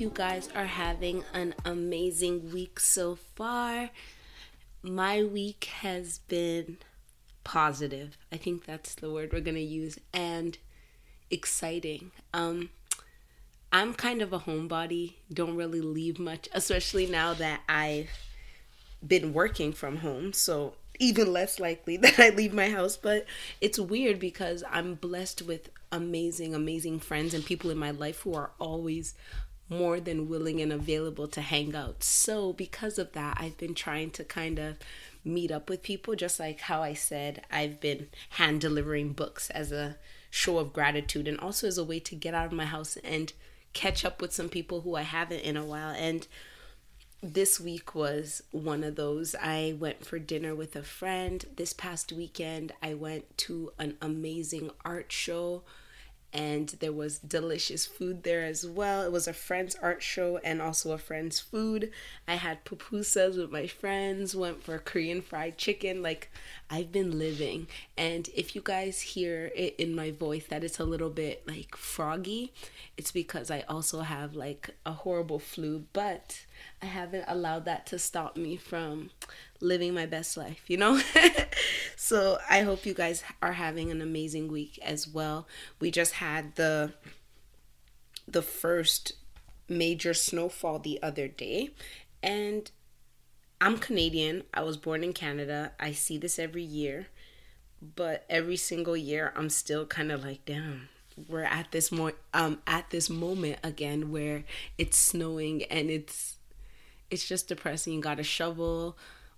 you 0.00 0.10
guys 0.14 0.48
are 0.54 0.66
having 0.66 1.24
an 1.32 1.54
amazing 1.64 2.52
week 2.52 2.78
so 2.78 3.16
far. 3.16 3.90
My 4.82 5.22
week 5.24 5.64
has 5.80 6.18
been 6.18 6.78
positive. 7.44 8.16
I 8.30 8.36
think 8.36 8.64
that's 8.64 8.94
the 8.94 9.10
word 9.10 9.32
we're 9.32 9.40
going 9.40 9.56
to 9.56 9.60
use 9.60 9.98
and 10.12 10.58
exciting. 11.30 12.10
Um 12.32 12.70
I'm 13.70 13.92
kind 13.92 14.22
of 14.22 14.32
a 14.32 14.40
homebody, 14.40 15.14
don't 15.32 15.56
really 15.56 15.82
leave 15.82 16.18
much, 16.18 16.48
especially 16.54 17.06
now 17.06 17.34
that 17.34 17.60
I've 17.68 18.08
been 19.06 19.34
working 19.34 19.72
from 19.72 19.98
home. 19.98 20.32
So 20.32 20.74
even 20.98 21.32
less 21.32 21.60
likely 21.60 21.96
that 21.98 22.18
I 22.18 22.30
leave 22.30 22.54
my 22.54 22.70
house. 22.70 22.96
But 22.96 23.26
it's 23.60 23.78
weird 23.78 24.18
because 24.18 24.64
I'm 24.70 24.94
blessed 24.94 25.42
with 25.42 25.70
amazing, 25.92 26.54
amazing 26.54 27.00
friends 27.00 27.34
and 27.34 27.44
people 27.44 27.70
in 27.70 27.78
my 27.78 27.90
life 27.90 28.20
who 28.20 28.34
are 28.34 28.50
always 28.58 29.14
more 29.68 30.00
than 30.00 30.28
willing 30.28 30.60
and 30.60 30.72
available 30.72 31.28
to 31.28 31.40
hang 31.40 31.74
out. 31.74 32.02
So, 32.02 32.52
because 32.52 32.98
of 32.98 33.12
that, 33.12 33.36
I've 33.38 33.58
been 33.58 33.74
trying 33.74 34.10
to 34.12 34.24
kind 34.24 34.58
of 34.58 34.76
meet 35.24 35.50
up 35.50 35.68
with 35.68 35.82
people, 35.82 36.14
just 36.14 36.40
like 36.40 36.60
how 36.60 36.82
I 36.82 36.94
said 36.94 37.44
I've 37.50 37.80
been 37.80 38.08
hand 38.30 38.60
delivering 38.60 39.12
books 39.12 39.50
as 39.50 39.72
a 39.72 39.96
show 40.30 40.58
of 40.58 40.72
gratitude 40.72 41.28
and 41.28 41.38
also 41.38 41.66
as 41.66 41.78
a 41.78 41.84
way 41.84 42.00
to 42.00 42.14
get 42.14 42.34
out 42.34 42.46
of 42.46 42.52
my 42.52 42.66
house 42.66 42.96
and 43.02 43.32
catch 43.72 44.04
up 44.04 44.20
with 44.20 44.32
some 44.32 44.48
people 44.48 44.82
who 44.82 44.94
I 44.94 45.02
haven't 45.02 45.40
in 45.40 45.56
a 45.56 45.64
while. 45.64 45.90
And 45.90 46.26
this 47.22 47.58
week 47.58 47.94
was 47.94 48.42
one 48.50 48.84
of 48.84 48.96
those. 48.96 49.34
I 49.34 49.76
went 49.78 50.06
for 50.06 50.18
dinner 50.18 50.54
with 50.54 50.76
a 50.76 50.82
friend. 50.82 51.44
This 51.56 51.72
past 51.72 52.12
weekend, 52.12 52.72
I 52.82 52.94
went 52.94 53.36
to 53.38 53.72
an 53.78 53.96
amazing 54.00 54.70
art 54.84 55.12
show 55.12 55.64
and 56.32 56.68
there 56.80 56.92
was 56.92 57.18
delicious 57.18 57.86
food 57.86 58.22
there 58.22 58.44
as 58.44 58.66
well. 58.66 59.02
It 59.02 59.12
was 59.12 59.26
a 59.26 59.32
friend's 59.32 59.76
art 59.76 60.02
show 60.02 60.38
and 60.44 60.60
also 60.60 60.92
a 60.92 60.98
friend's 60.98 61.40
food. 61.40 61.90
I 62.26 62.34
had 62.34 62.64
pupusas 62.64 63.38
with 63.38 63.50
my 63.50 63.66
friends, 63.66 64.36
went 64.36 64.62
for 64.62 64.78
Korean 64.78 65.22
fried 65.22 65.56
chicken. 65.56 66.02
Like, 66.02 66.30
I've 66.68 66.92
been 66.92 67.18
living. 67.18 67.66
And 67.96 68.28
if 68.36 68.54
you 68.54 68.60
guys 68.62 69.00
hear 69.00 69.50
it 69.56 69.74
in 69.78 69.94
my 69.94 70.10
voice 70.10 70.44
that 70.48 70.64
it's 70.64 70.78
a 70.78 70.84
little 70.84 71.10
bit 71.10 71.46
like 71.46 71.74
froggy, 71.76 72.52
it's 72.96 73.12
because 73.12 73.50
I 73.50 73.64
also 73.68 74.00
have 74.00 74.34
like 74.34 74.70
a 74.84 74.92
horrible 74.92 75.38
flu, 75.38 75.84
but 75.92 76.44
I 76.82 76.86
haven't 76.86 77.24
allowed 77.28 77.64
that 77.66 77.86
to 77.86 77.98
stop 77.98 78.36
me 78.36 78.56
from 78.56 79.10
living 79.60 79.94
my 79.94 80.06
best 80.06 80.36
life, 80.36 80.62
you 80.68 80.76
know? 80.76 81.00
so 81.96 82.38
I 82.48 82.62
hope 82.62 82.86
you 82.86 82.94
guys 82.94 83.22
are 83.42 83.52
having 83.52 83.90
an 83.90 84.00
amazing 84.00 84.48
week 84.50 84.78
as 84.82 85.08
well. 85.08 85.46
We 85.80 85.90
just 85.90 86.14
had 86.14 86.54
the 86.56 86.92
the 88.26 88.42
first 88.42 89.14
major 89.68 90.12
snowfall 90.12 90.78
the 90.78 91.02
other 91.02 91.28
day 91.28 91.70
and 92.22 92.70
I'm 93.60 93.78
Canadian. 93.78 94.44
I 94.54 94.62
was 94.62 94.76
born 94.76 95.02
in 95.02 95.12
Canada. 95.12 95.72
I 95.80 95.92
see 95.92 96.18
this 96.18 96.38
every 96.38 96.62
year. 96.62 97.08
But 97.80 98.24
every 98.28 98.56
single 98.56 98.96
year 98.96 99.32
I'm 99.36 99.50
still 99.50 99.86
kind 99.86 100.10
of 100.10 100.24
like, 100.24 100.44
damn, 100.44 100.88
we're 101.28 101.44
at 101.44 101.70
this 101.72 101.90
mo- 101.90 102.12
um 102.34 102.60
at 102.66 102.90
this 102.90 103.08
moment 103.10 103.58
again 103.62 104.10
where 104.10 104.44
it's 104.76 104.96
snowing 104.96 105.62
and 105.64 105.90
it's 105.90 106.36
it's 107.10 107.26
just 107.26 107.48
depressing. 107.48 108.00
Got 108.00 108.20
a 108.20 108.24
shovel 108.24 108.96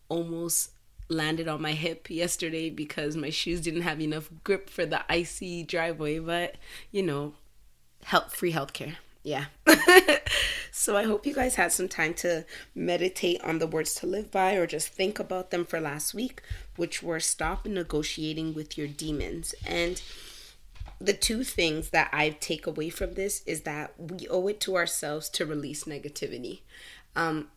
almost 0.08 0.70
landed 1.08 1.48
on 1.48 1.60
my 1.60 1.72
hip 1.72 2.08
yesterday 2.08 2.70
because 2.70 3.16
my 3.16 3.30
shoes 3.30 3.60
didn't 3.60 3.82
have 3.82 4.00
enough 4.00 4.30
grip 4.44 4.70
for 4.70 4.86
the 4.86 5.02
icy 5.10 5.62
driveway, 5.62 6.18
but 6.18 6.56
you 6.90 7.02
know, 7.02 7.34
help 8.04 8.30
free 8.30 8.52
healthcare. 8.52 8.96
Yeah. 9.22 9.46
so 10.70 10.96
I 10.96 11.04
hope 11.04 11.26
you 11.26 11.34
guys 11.34 11.56
had 11.56 11.72
some 11.72 11.88
time 11.88 12.14
to 12.14 12.46
meditate 12.74 13.42
on 13.42 13.58
the 13.58 13.66
words 13.66 13.94
to 13.96 14.06
live 14.06 14.30
by 14.30 14.54
or 14.54 14.66
just 14.66 14.88
think 14.88 15.18
about 15.18 15.50
them 15.50 15.66
for 15.66 15.80
last 15.80 16.14
week, 16.14 16.40
which 16.76 17.02
were 17.02 17.20
stop 17.20 17.66
negotiating 17.66 18.54
with 18.54 18.78
your 18.78 18.86
demons. 18.86 19.54
And 19.66 20.00
the 20.98 21.12
two 21.12 21.44
things 21.44 21.90
that 21.90 22.08
I 22.12 22.30
take 22.40 22.66
away 22.66 22.88
from 22.88 23.14
this 23.14 23.42
is 23.46 23.62
that 23.62 23.92
we 23.98 24.26
owe 24.28 24.46
it 24.48 24.60
to 24.60 24.76
ourselves 24.76 25.28
to 25.30 25.44
release 25.44 25.84
negativity. 25.84 26.60
Um, 27.14 27.48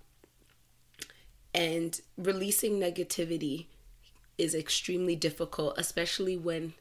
and 1.53 1.99
releasing 2.17 2.79
negativity 2.79 3.67
is 4.37 4.55
extremely 4.55 5.15
difficult, 5.15 5.75
especially 5.77 6.37
when 6.37 6.73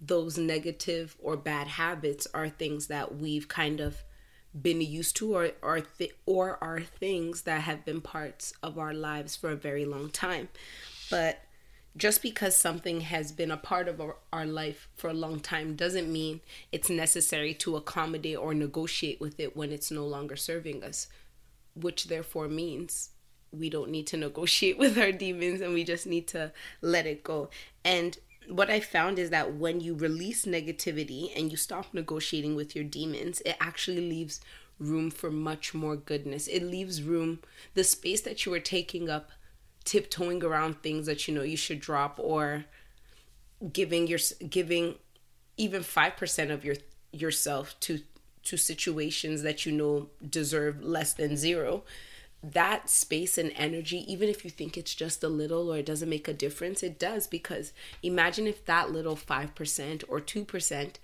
those 0.00 0.38
negative 0.38 1.16
or 1.22 1.36
bad 1.36 1.66
habits 1.66 2.26
are 2.34 2.48
things 2.48 2.86
that 2.88 3.16
we've 3.16 3.48
kind 3.48 3.80
of 3.80 4.02
been 4.60 4.80
used 4.80 5.16
to 5.16 5.34
or 5.34 5.50
or, 5.62 5.80
th- 5.80 6.14
or 6.26 6.62
are 6.62 6.80
things 6.80 7.42
that 7.42 7.62
have 7.62 7.84
been 7.84 8.00
parts 8.00 8.52
of 8.62 8.78
our 8.78 8.94
lives 8.94 9.36
for 9.36 9.50
a 9.50 9.56
very 9.56 9.84
long 9.84 10.10
time. 10.10 10.48
But 11.10 11.42
just 11.96 12.22
because 12.22 12.56
something 12.56 13.02
has 13.02 13.30
been 13.30 13.50
a 13.50 13.56
part 13.56 13.88
of 13.88 14.00
our, 14.00 14.16
our 14.32 14.46
life 14.46 14.88
for 14.96 15.08
a 15.10 15.14
long 15.14 15.38
time 15.38 15.76
doesn't 15.76 16.12
mean 16.12 16.40
it's 16.72 16.90
necessary 16.90 17.54
to 17.54 17.76
accommodate 17.76 18.36
or 18.36 18.52
negotiate 18.52 19.20
with 19.20 19.38
it 19.38 19.56
when 19.56 19.70
it's 19.70 19.90
no 19.90 20.04
longer 20.04 20.34
serving 20.34 20.82
us, 20.82 21.08
which 21.74 22.06
therefore 22.06 22.48
means 22.48 23.10
we 23.58 23.70
don't 23.70 23.90
need 23.90 24.06
to 24.08 24.16
negotiate 24.16 24.78
with 24.84 24.98
our 24.98 25.12
demons 25.12 25.60
and 25.60 25.74
we 25.74 25.84
just 25.84 26.06
need 26.06 26.26
to 26.28 26.52
let 26.80 27.06
it 27.06 27.22
go. 27.24 27.50
And 27.84 28.18
what 28.48 28.70
I 28.70 28.80
found 28.80 29.18
is 29.18 29.30
that 29.30 29.54
when 29.54 29.80
you 29.80 29.94
release 29.94 30.44
negativity 30.44 31.30
and 31.36 31.50
you 31.50 31.56
stop 31.56 31.94
negotiating 31.94 32.54
with 32.54 32.74
your 32.74 32.84
demons, 32.84 33.40
it 33.42 33.56
actually 33.60 34.08
leaves 34.08 34.40
room 34.78 35.10
for 35.10 35.30
much 35.30 35.72
more 35.72 35.96
goodness. 35.96 36.46
It 36.46 36.62
leaves 36.62 37.02
room, 37.02 37.40
the 37.74 37.84
space 37.84 38.20
that 38.22 38.44
you 38.44 38.52
were 38.52 38.60
taking 38.60 39.08
up, 39.08 39.30
tiptoeing 39.84 40.42
around 40.42 40.82
things 40.82 41.06
that 41.06 41.28
you 41.28 41.34
know 41.34 41.42
you 41.42 41.56
should 41.56 41.80
drop 41.80 42.18
or 42.18 42.64
giving 43.72 44.06
your 44.06 44.18
giving 44.48 44.96
even 45.56 45.82
5% 45.82 46.50
of 46.50 46.64
your 46.64 46.76
yourself 47.12 47.78
to 47.80 48.00
to 48.44 48.56
situations 48.56 49.42
that 49.42 49.64
you 49.64 49.72
know 49.72 50.08
deserve 50.28 50.82
less 50.82 51.12
than 51.12 51.36
zero 51.36 51.82
that 52.52 52.90
space 52.90 53.38
and 53.38 53.52
energy, 53.56 54.04
even 54.12 54.28
if 54.28 54.44
you 54.44 54.50
think 54.50 54.76
it's 54.76 54.94
just 54.94 55.24
a 55.24 55.28
little 55.28 55.72
or 55.72 55.78
it 55.78 55.86
doesn't 55.86 56.08
make 56.08 56.28
a 56.28 56.34
difference, 56.34 56.82
it 56.82 56.98
does 56.98 57.26
because 57.26 57.72
imagine 58.02 58.46
if 58.46 58.64
that 58.66 58.92
little 58.92 59.16
5% 59.16 60.04
or 60.08 60.20
2% 60.20 60.94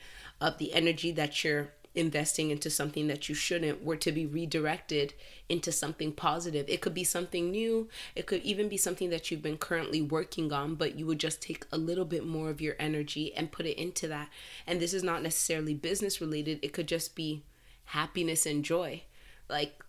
of 0.40 0.58
the 0.58 0.72
energy 0.72 1.10
that 1.12 1.42
you're 1.42 1.70
investing 1.94 2.50
into 2.50 2.70
something 2.70 3.08
that 3.08 3.28
you 3.28 3.34
shouldn't 3.34 3.82
were 3.82 3.96
to 3.96 4.12
be 4.12 4.24
redirected 4.24 5.12
into 5.48 5.72
something 5.72 6.12
positive. 6.12 6.66
It 6.68 6.80
could 6.80 6.94
be 6.94 7.02
something 7.02 7.50
new, 7.50 7.88
it 8.14 8.26
could 8.26 8.42
even 8.42 8.68
be 8.68 8.76
something 8.76 9.10
that 9.10 9.30
you've 9.30 9.42
been 9.42 9.58
currently 9.58 10.00
working 10.00 10.52
on, 10.52 10.76
but 10.76 10.96
you 10.96 11.06
would 11.06 11.18
just 11.18 11.42
take 11.42 11.66
a 11.72 11.78
little 11.78 12.04
bit 12.04 12.24
more 12.24 12.48
of 12.48 12.60
your 12.60 12.76
energy 12.78 13.34
and 13.34 13.50
put 13.50 13.66
it 13.66 13.76
into 13.76 14.06
that. 14.08 14.28
And 14.66 14.80
this 14.80 14.94
is 14.94 15.02
not 15.02 15.22
necessarily 15.22 15.74
business 15.74 16.20
related, 16.20 16.60
it 16.62 16.72
could 16.72 16.86
just 16.86 17.16
be 17.16 17.42
happiness 17.86 18.46
and 18.46 18.64
joy. 18.64 19.02
Like 19.48 19.82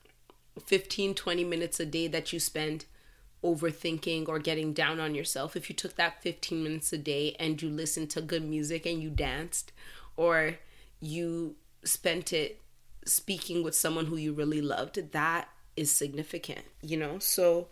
15 0.59 1.13
20 1.15 1.43
minutes 1.43 1.79
a 1.79 1.85
day 1.85 2.07
that 2.07 2.33
you 2.33 2.39
spend 2.39 2.85
overthinking 3.43 4.27
or 4.27 4.37
getting 4.37 4.73
down 4.73 4.99
on 4.99 5.15
yourself 5.15 5.55
if 5.55 5.69
you 5.69 5.75
took 5.75 5.95
that 5.95 6.21
15 6.21 6.63
minutes 6.63 6.93
a 6.93 6.97
day 6.97 7.35
and 7.39 7.61
you 7.61 7.69
listened 7.69 8.09
to 8.09 8.21
good 8.21 8.43
music 8.43 8.85
and 8.85 9.01
you 9.01 9.09
danced 9.09 9.71
or 10.15 10.57
you 10.99 11.55
spent 11.83 12.31
it 12.31 12.61
speaking 13.03 13.63
with 13.63 13.73
someone 13.73 14.05
who 14.05 14.15
you 14.15 14.31
really 14.31 14.61
loved 14.61 15.11
that 15.11 15.49
is 15.75 15.91
significant 15.91 16.61
you 16.81 16.97
know? 16.97 17.17
So 17.17 17.67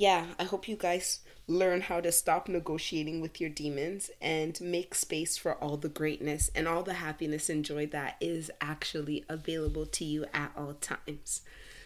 yeah 0.00 0.24
i 0.38 0.44
hope 0.44 0.66
you 0.66 0.76
guys 0.76 1.20
learn 1.46 1.82
how 1.82 2.00
to 2.00 2.10
stop 2.10 2.48
negotiating 2.48 3.20
with 3.20 3.38
your 3.38 3.50
demons 3.50 4.10
and 4.20 4.58
make 4.60 4.94
space 4.94 5.36
for 5.36 5.54
all 5.56 5.76
the 5.76 5.90
greatness 5.90 6.48
and 6.54 6.66
all 6.66 6.82
the 6.82 6.94
happiness 6.94 7.50
and 7.50 7.64
joy 7.64 7.84
that 7.84 8.16
is 8.18 8.50
actually 8.62 9.24
available 9.28 9.84
to 9.84 10.04
you 10.04 10.24
at 10.32 10.52
all 10.56 10.72
times 10.74 11.42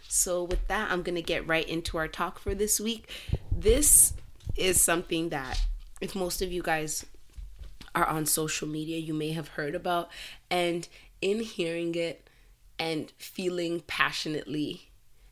so, 0.09 0.45
with 0.45 0.67
that, 0.69 0.91
I'm 0.91 1.03
going 1.03 1.17
to 1.17 1.23
get 1.23 1.47
right 1.47 1.69
into 1.69 1.99
our 1.99 2.09
talk 2.09 2.39
for 2.39 2.55
this 2.55 2.81
week. 2.81 3.11
This 3.51 4.15
is 4.57 4.83
something 4.83 5.31
that, 5.31 5.61
if 6.01 6.15
most 6.15 6.43
of 6.43 6.53
you 6.53 6.63
guys 6.63 7.05
are 7.95 8.07
on 8.07 8.27
social 8.27 8.69
media, 8.69 8.99
you 8.99 9.15
may 9.15 9.33
have 9.33 9.49
heard 9.49 9.75
about. 9.75 10.11
And 10.51 10.87
in 11.21 11.41
hearing 11.41 11.95
it 11.95 12.29
and 12.79 13.13
feeling 13.19 13.81
passionately 13.87 14.91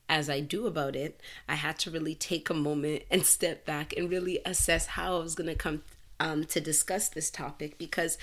as 0.08 0.28
I 0.28 0.40
do 0.40 0.66
about 0.66 0.94
it, 0.94 1.20
I 1.48 1.54
had 1.54 1.78
to 1.80 1.90
really 1.90 2.14
take 2.14 2.50
a 2.50 2.54
moment 2.54 3.04
and 3.10 3.24
step 3.24 3.64
back 3.64 3.94
and 3.96 4.10
really 4.10 4.40
assess 4.44 4.86
how 4.86 5.16
I 5.16 5.22
was 5.22 5.34
going 5.34 5.48
to 5.48 5.54
come 5.54 5.82
um, 6.20 6.44
to 6.44 6.60
discuss 6.60 7.08
this 7.08 7.30
topic 7.30 7.78
because 7.78 8.18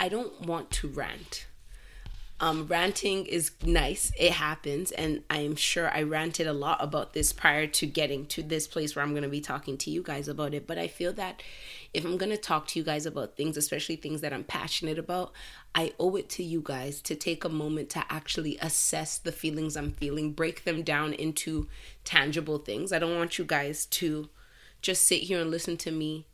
I 0.00 0.08
don't 0.08 0.40
want 0.42 0.70
to 0.70 0.88
rant 0.88 1.46
Um, 2.42 2.66
ranting 2.66 3.24
is 3.26 3.52
nice. 3.64 4.10
It 4.18 4.32
happens. 4.32 4.90
And 4.90 5.22
I'm 5.30 5.54
sure 5.54 5.88
I 5.88 6.02
ranted 6.02 6.48
a 6.48 6.52
lot 6.52 6.78
about 6.82 7.12
this 7.12 7.32
prior 7.32 7.68
to 7.68 7.86
getting 7.86 8.26
to 8.26 8.42
this 8.42 8.66
place 8.66 8.96
where 8.96 9.04
I'm 9.04 9.12
going 9.12 9.22
to 9.22 9.28
be 9.28 9.40
talking 9.40 9.78
to 9.78 9.90
you 9.90 10.02
guys 10.02 10.26
about 10.26 10.52
it. 10.52 10.66
But 10.66 10.76
I 10.76 10.88
feel 10.88 11.12
that 11.12 11.40
if 11.94 12.04
I'm 12.04 12.16
going 12.16 12.32
to 12.32 12.36
talk 12.36 12.66
to 12.68 12.80
you 12.80 12.84
guys 12.84 13.06
about 13.06 13.36
things, 13.36 13.56
especially 13.56 13.94
things 13.94 14.22
that 14.22 14.32
I'm 14.32 14.42
passionate 14.42 14.98
about, 14.98 15.32
I 15.72 15.92
owe 16.00 16.16
it 16.16 16.28
to 16.30 16.42
you 16.42 16.60
guys 16.64 17.00
to 17.02 17.14
take 17.14 17.44
a 17.44 17.48
moment 17.48 17.90
to 17.90 18.04
actually 18.10 18.58
assess 18.58 19.18
the 19.18 19.30
feelings 19.30 19.76
I'm 19.76 19.92
feeling, 19.92 20.32
break 20.32 20.64
them 20.64 20.82
down 20.82 21.12
into 21.12 21.68
tangible 22.04 22.58
things. 22.58 22.92
I 22.92 22.98
don't 22.98 23.16
want 23.16 23.38
you 23.38 23.44
guys 23.44 23.86
to 23.86 24.28
just 24.80 25.06
sit 25.06 25.22
here 25.22 25.40
and 25.40 25.50
listen 25.50 25.76
to 25.76 25.92
me 25.92 26.26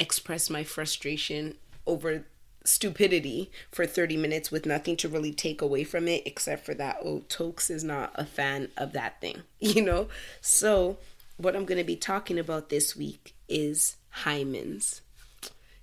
express 0.00 0.50
my 0.50 0.64
frustration 0.64 1.56
over 1.86 2.26
stupidity 2.64 3.50
for 3.70 3.86
30 3.86 4.16
minutes 4.16 4.50
with 4.50 4.64
nothing 4.66 4.96
to 4.96 5.08
really 5.08 5.32
take 5.32 5.60
away 5.60 5.84
from 5.84 6.08
it 6.08 6.22
except 6.26 6.64
for 6.64 6.74
that 6.74 6.96
oh 7.04 7.22
Tokes 7.28 7.68
is 7.70 7.84
not 7.84 8.10
a 8.14 8.24
fan 8.24 8.68
of 8.76 8.92
that 8.92 9.20
thing 9.20 9.42
you 9.60 9.82
know? 9.82 10.08
So 10.40 10.98
what 11.36 11.54
I'm 11.54 11.64
going 11.64 11.78
to 11.78 11.84
be 11.84 11.96
talking 11.96 12.38
about 12.38 12.68
this 12.68 12.96
week 12.96 13.34
is 13.48 13.96
hymens. 14.22 15.00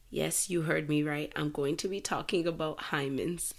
Yes 0.09 0.49
you 0.49 0.63
heard 0.63 0.89
me 0.89 1.03
right. 1.03 1.31
I'm 1.35 1.51
going 1.51 1.77
to 1.77 1.87
be 1.87 2.01
talking 2.01 2.47
about 2.47 2.77
hymens. 2.77 3.53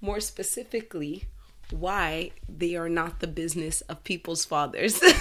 More 0.00 0.20
specifically 0.20 1.24
why 1.70 2.30
they 2.48 2.76
are 2.76 2.88
not 2.88 3.20
the 3.20 3.26
business 3.26 3.80
of 3.82 4.04
people's 4.04 4.44
fathers. 4.44 5.02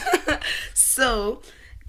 So 0.97 1.43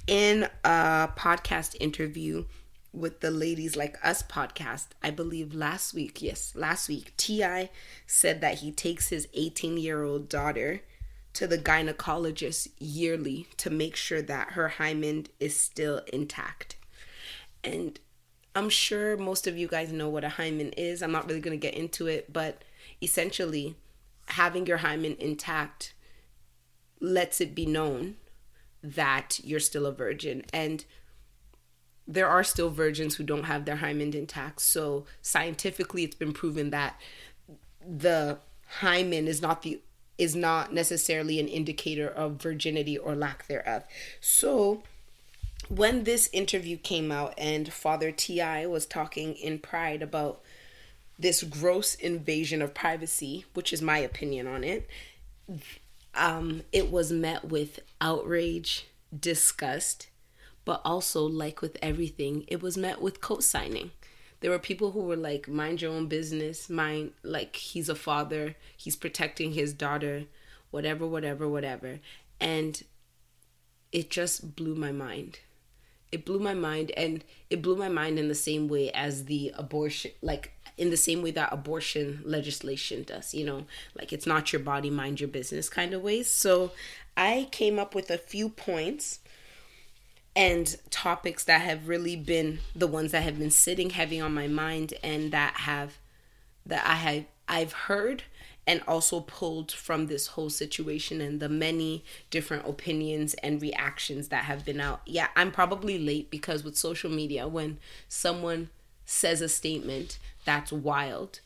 in 0.06 0.49
a 0.64 1.08
podcast 1.16 1.75
interview 1.81 2.44
with 2.93 3.20
the 3.20 3.31
Ladies 3.31 3.76
Like 3.76 3.99
Us 4.05 4.23
podcast, 4.23 4.88
I 5.02 5.11
believe 5.11 5.55
last 5.55 5.94
week, 5.94 6.23
yes, 6.23 6.52
last 6.55 6.88
week, 6.88 7.12
T.I. 7.17 7.70
said 8.06 8.40
that 8.40 8.58
he 8.58 8.73
takes 8.73 9.08
his 9.08 9.29
18 9.35 9.76
year 9.76 10.02
old 10.02 10.29
daughter 10.29 10.82
to 11.35 11.46
the 11.46 11.58
gynecologist 11.58 12.69
yearly 12.79 13.46
to 13.58 13.70
make 13.70 13.94
sure 13.94 14.23
that 14.23 14.52
her 14.52 14.69
hymen 14.69 15.26
is 15.38 15.58
still 15.58 16.02
intact. 16.12 16.76
And 17.62 17.99
I'm 18.55 18.70
sure 18.70 19.17
most 19.17 19.46
of 19.46 19.56
you 19.56 19.69
guys 19.69 19.93
know 19.93 20.08
what 20.08 20.25
a 20.25 20.31
hymen 20.31 20.70
is. 20.70 21.02
I'm 21.02 21.12
not 21.12 21.29
really 21.29 21.41
going 21.41 21.58
to 21.58 21.67
get 21.67 21.75
into 21.75 22.06
it, 22.06 22.32
but 22.32 22.64
essentially, 23.02 23.76
having 24.26 24.67
your 24.67 24.79
hymen 24.79 25.17
intact 25.19 25.94
lets 27.00 27.41
it 27.41 27.55
be 27.55 27.67
known 27.67 28.17
that 28.82 29.41
you're 29.44 29.61
still 29.61 29.87
a 29.87 29.93
virgin. 29.93 30.43
And 30.52 30.84
there 32.08 32.26
are 32.26 32.43
still 32.43 32.70
virgins 32.70 33.16
who 33.16 33.22
don't 33.22 33.44
have 33.44 33.66
their 33.66 33.76
hymen 33.76 34.14
intact. 34.14 34.62
So 34.62 35.05
scientifically, 35.20 36.02
it's 36.05 36.16
been 36.16 36.32
proven 36.32 36.70
that 36.70 36.99
the 37.87 38.38
hymen 38.81 39.28
is 39.28 39.43
not 39.43 39.62
the 39.62 39.81
is 40.16 40.34
not 40.34 40.72
necessarily 40.72 41.38
an 41.38 41.46
indicator 41.46 42.08
of 42.08 42.43
virginity 42.43 42.99
or 42.99 43.14
lack 43.14 43.46
thereof. 43.46 43.84
So 44.20 44.82
when 45.69 46.02
this 46.02 46.28
interview 46.32 46.76
came 46.76 47.12
out 47.12 47.34
and 47.38 47.72
Father 47.72 48.10
T.I. 48.10 48.66
was 48.66 48.84
talking 48.84 49.34
in 49.34 49.60
pride 49.60 50.02
about 50.02 50.40
this 51.16 51.44
gross 51.44 51.94
invasion 51.94 52.60
of 52.62 52.75
privacy, 52.75 53.44
which 53.55 53.72
is 53.72 53.81
my 53.81 53.99
opinion 53.99 54.49
on 54.49 54.64
it, 54.64 54.88
um, 56.16 56.62
it 56.72 56.90
was 56.90 57.12
met 57.12 57.44
with 57.44 57.78
outrage, 58.00 58.87
disgust, 59.16 60.07
but 60.69 60.82
also, 60.85 61.26
like 61.26 61.62
with 61.62 61.79
everything, 61.81 62.44
it 62.47 62.61
was 62.61 62.76
met 62.76 63.00
with 63.00 63.23
co 63.23 63.41
signing. 63.41 63.91
There 64.41 64.50
were 64.50 64.59
people 64.59 64.91
who 64.91 65.00
were 65.00 65.17
like, 65.17 65.49
mind 65.49 65.81
your 65.81 65.93
own 65.93 66.09
business, 66.09 66.69
mind, 66.69 67.12
like, 67.23 67.56
he's 67.56 67.88
a 67.88 67.94
father, 67.94 68.55
he's 68.76 68.94
protecting 68.94 69.55
his 69.55 69.73
daughter, 69.73 70.26
whatever, 70.70 71.06
whatever, 71.06 71.49
whatever. 71.49 72.00
And 72.38 72.82
it 73.93 74.11
just 74.11 74.56
blew 74.56 74.75
my 74.75 74.93
mind. 74.93 75.38
It 76.12 76.26
blew 76.26 76.38
my 76.38 76.53
mind, 76.53 76.91
and 76.99 77.25
it 77.49 77.62
blew 77.62 77.76
my 77.76 77.88
mind 77.88 78.19
in 78.19 78.29
the 78.29 78.35
same 78.35 78.69
way 78.69 78.91
as 78.91 79.25
the 79.25 79.55
abortion, 79.56 80.11
like, 80.20 80.53
in 80.76 80.91
the 80.91 80.99
same 80.99 81.23
way 81.23 81.31
that 81.31 81.50
abortion 81.50 82.20
legislation 82.26 83.05
does, 83.05 83.32
you 83.32 83.47
know, 83.47 83.65
like 83.97 84.12
it's 84.12 84.26
not 84.26 84.53
your 84.53 84.61
body, 84.61 84.91
mind 84.91 85.19
your 85.19 85.29
business 85.29 85.70
kind 85.70 85.94
of 85.94 86.03
ways. 86.03 86.31
So 86.31 86.73
I 87.17 87.49
came 87.50 87.79
up 87.79 87.94
with 87.94 88.11
a 88.11 88.19
few 88.19 88.50
points 88.50 89.19
and 90.38 90.76
topics 90.88 91.43
that 91.44 91.62
have 91.62 91.88
really 91.88 92.14
been 92.14 92.61
the 92.75 92.87
ones 92.87 93.11
that 93.11 93.25
have 93.25 93.40
been 93.40 93.50
sitting 93.50 93.90
heavy 93.90 94.20
on 94.20 94.32
my 94.32 94.46
mind 94.46 94.94
and 95.02 95.32
that 95.32 95.52
have 95.55 95.99
that 96.64 96.87
I 96.87 96.94
have 96.94 97.25
I've 97.49 97.73
heard 97.73 98.23
and 98.64 98.81
also 98.87 99.20
pulled 99.20 99.73
from 99.73 100.06
this 100.06 100.29
whole 100.29 100.50
situation 100.50 101.20
and 101.20 101.40
the 101.40 101.49
many 101.49 102.05
different 102.31 102.69
opinions 102.69 103.35
and 103.35 103.61
reactions 103.61 104.29
that 104.29 104.44
have 104.44 104.64
been 104.64 104.81
out. 104.81 105.00
Yeah, 105.06 105.26
I'm 105.35 105.50
probably 105.50 105.99
late 105.99 106.31
because 106.31 106.62
with 106.62 106.76
social 106.76 107.11
media 107.11 107.49
when 107.49 107.79
someone 108.08 108.69
says 109.05 109.41
a 109.41 109.49
statement 109.49 110.20
that's 110.44 110.70
wild 110.70 111.41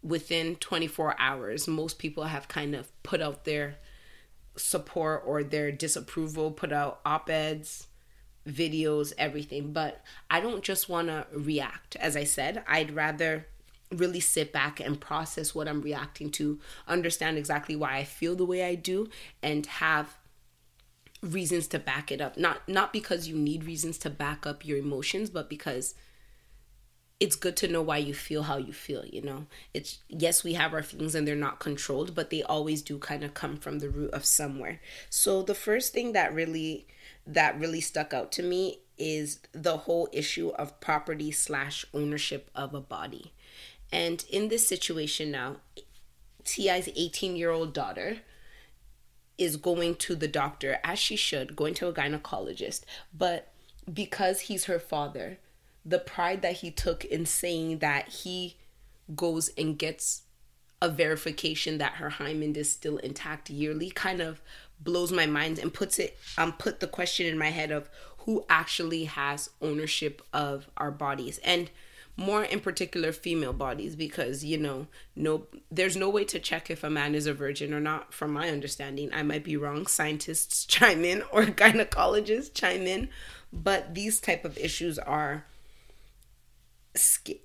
within 0.00 0.54
24 0.56 1.16
hours 1.18 1.66
most 1.66 1.98
people 1.98 2.24
have 2.24 2.46
kind 2.46 2.76
of 2.76 2.92
put 3.02 3.20
out 3.20 3.44
their 3.44 3.74
support 4.54 5.24
or 5.26 5.42
their 5.42 5.72
disapproval, 5.72 6.52
put 6.52 6.72
out 6.72 7.00
op-eds, 7.04 7.88
videos, 8.48 9.12
everything. 9.18 9.72
But 9.72 10.02
I 10.30 10.40
don't 10.40 10.64
just 10.64 10.88
want 10.88 11.08
to 11.08 11.26
react. 11.32 11.96
As 11.96 12.16
I 12.16 12.24
said, 12.24 12.64
I'd 12.66 12.94
rather 12.94 13.46
really 13.90 14.20
sit 14.20 14.52
back 14.52 14.80
and 14.80 15.00
process 15.00 15.54
what 15.54 15.68
I'm 15.68 15.80
reacting 15.80 16.30
to, 16.32 16.58
understand 16.86 17.38
exactly 17.38 17.74
why 17.74 17.96
I 17.96 18.04
feel 18.04 18.36
the 18.36 18.44
way 18.44 18.64
I 18.64 18.74
do, 18.74 19.08
and 19.42 19.64
have 19.66 20.16
reasons 21.22 21.66
to 21.68 21.78
back 21.78 22.12
it 22.12 22.20
up. 22.20 22.36
Not 22.36 22.68
not 22.68 22.92
because 22.92 23.28
you 23.28 23.36
need 23.36 23.64
reasons 23.64 23.98
to 23.98 24.10
back 24.10 24.46
up 24.46 24.64
your 24.64 24.78
emotions, 24.78 25.30
but 25.30 25.48
because 25.48 25.94
it's 27.20 27.34
good 27.34 27.56
to 27.56 27.68
know 27.68 27.82
why 27.82 27.96
you 27.96 28.14
feel 28.14 28.44
how 28.44 28.58
you 28.58 28.72
feel, 28.72 29.04
you 29.04 29.22
know. 29.22 29.46
It's 29.74 29.98
yes, 30.08 30.44
we 30.44 30.54
have 30.54 30.72
our 30.72 30.82
feelings 30.82 31.14
and 31.14 31.26
they're 31.26 31.34
not 31.34 31.58
controlled, 31.58 32.14
but 32.14 32.30
they 32.30 32.42
always 32.42 32.82
do 32.82 32.98
kind 32.98 33.24
of 33.24 33.34
come 33.34 33.56
from 33.56 33.80
the 33.80 33.90
root 33.90 34.10
of 34.12 34.24
somewhere. 34.24 34.80
So 35.10 35.42
the 35.42 35.54
first 35.54 35.92
thing 35.92 36.12
that 36.12 36.32
really 36.32 36.86
that 37.26 37.58
really 37.58 37.80
stuck 37.80 38.14
out 38.14 38.30
to 38.32 38.42
me 38.42 38.80
is 38.96 39.40
the 39.52 39.78
whole 39.78 40.08
issue 40.12 40.48
of 40.50 40.80
property 40.80 41.30
slash 41.30 41.84
ownership 41.92 42.50
of 42.54 42.74
a 42.74 42.80
body. 42.80 43.32
And 43.92 44.24
in 44.30 44.48
this 44.48 44.66
situation 44.66 45.30
now, 45.30 45.56
T.I.'s 46.44 46.88
18 46.94 47.36
year 47.36 47.50
old 47.50 47.72
daughter 47.72 48.18
is 49.36 49.56
going 49.56 49.94
to 49.94 50.16
the 50.16 50.28
doctor, 50.28 50.78
as 50.82 50.98
she 50.98 51.16
should, 51.16 51.56
going 51.56 51.74
to 51.74 51.88
a 51.88 51.92
gynecologist. 51.92 52.82
But 53.16 53.52
because 53.92 54.40
he's 54.40 54.64
her 54.64 54.78
father, 54.78 55.38
the 55.88 55.98
pride 55.98 56.42
that 56.42 56.56
he 56.56 56.70
took 56.70 57.04
in 57.04 57.24
saying 57.24 57.78
that 57.78 58.08
he 58.08 58.56
goes 59.14 59.50
and 59.56 59.78
gets 59.78 60.22
a 60.82 60.88
verification 60.88 61.78
that 61.78 61.94
her 61.94 62.10
hymen 62.10 62.54
is 62.54 62.70
still 62.70 62.98
intact 62.98 63.48
yearly 63.50 63.90
kind 63.90 64.20
of 64.20 64.40
blows 64.80 65.10
my 65.10 65.26
mind 65.26 65.58
and 65.58 65.74
puts 65.74 65.98
it 65.98 66.16
um 66.36 66.52
put 66.52 66.78
the 66.78 66.86
question 66.86 67.26
in 67.26 67.36
my 67.38 67.48
head 67.50 67.72
of 67.72 67.88
who 68.18 68.44
actually 68.48 69.04
has 69.04 69.50
ownership 69.60 70.22
of 70.32 70.68
our 70.76 70.90
bodies 70.90 71.38
and 71.38 71.70
more 72.18 72.42
in 72.42 72.58
particular 72.58 73.12
female 73.12 73.52
bodies 73.52 73.94
because 73.94 74.44
you 74.44 74.58
know 74.58 74.88
no 75.14 75.46
there's 75.70 75.96
no 75.96 76.10
way 76.10 76.24
to 76.24 76.38
check 76.38 76.68
if 76.68 76.82
a 76.82 76.90
man 76.90 77.14
is 77.14 77.26
a 77.26 77.32
virgin 77.32 77.72
or 77.72 77.80
not 77.80 78.12
from 78.12 78.32
my 78.32 78.50
understanding. 78.50 79.08
I 79.14 79.22
might 79.22 79.44
be 79.44 79.56
wrong. 79.56 79.86
Scientists 79.86 80.64
chime 80.66 81.04
in 81.04 81.22
or 81.32 81.44
gynecologists 81.44 82.52
chime 82.52 82.86
in 82.86 83.08
but 83.52 83.94
these 83.94 84.20
type 84.20 84.44
of 84.44 84.58
issues 84.58 84.98
are 84.98 85.44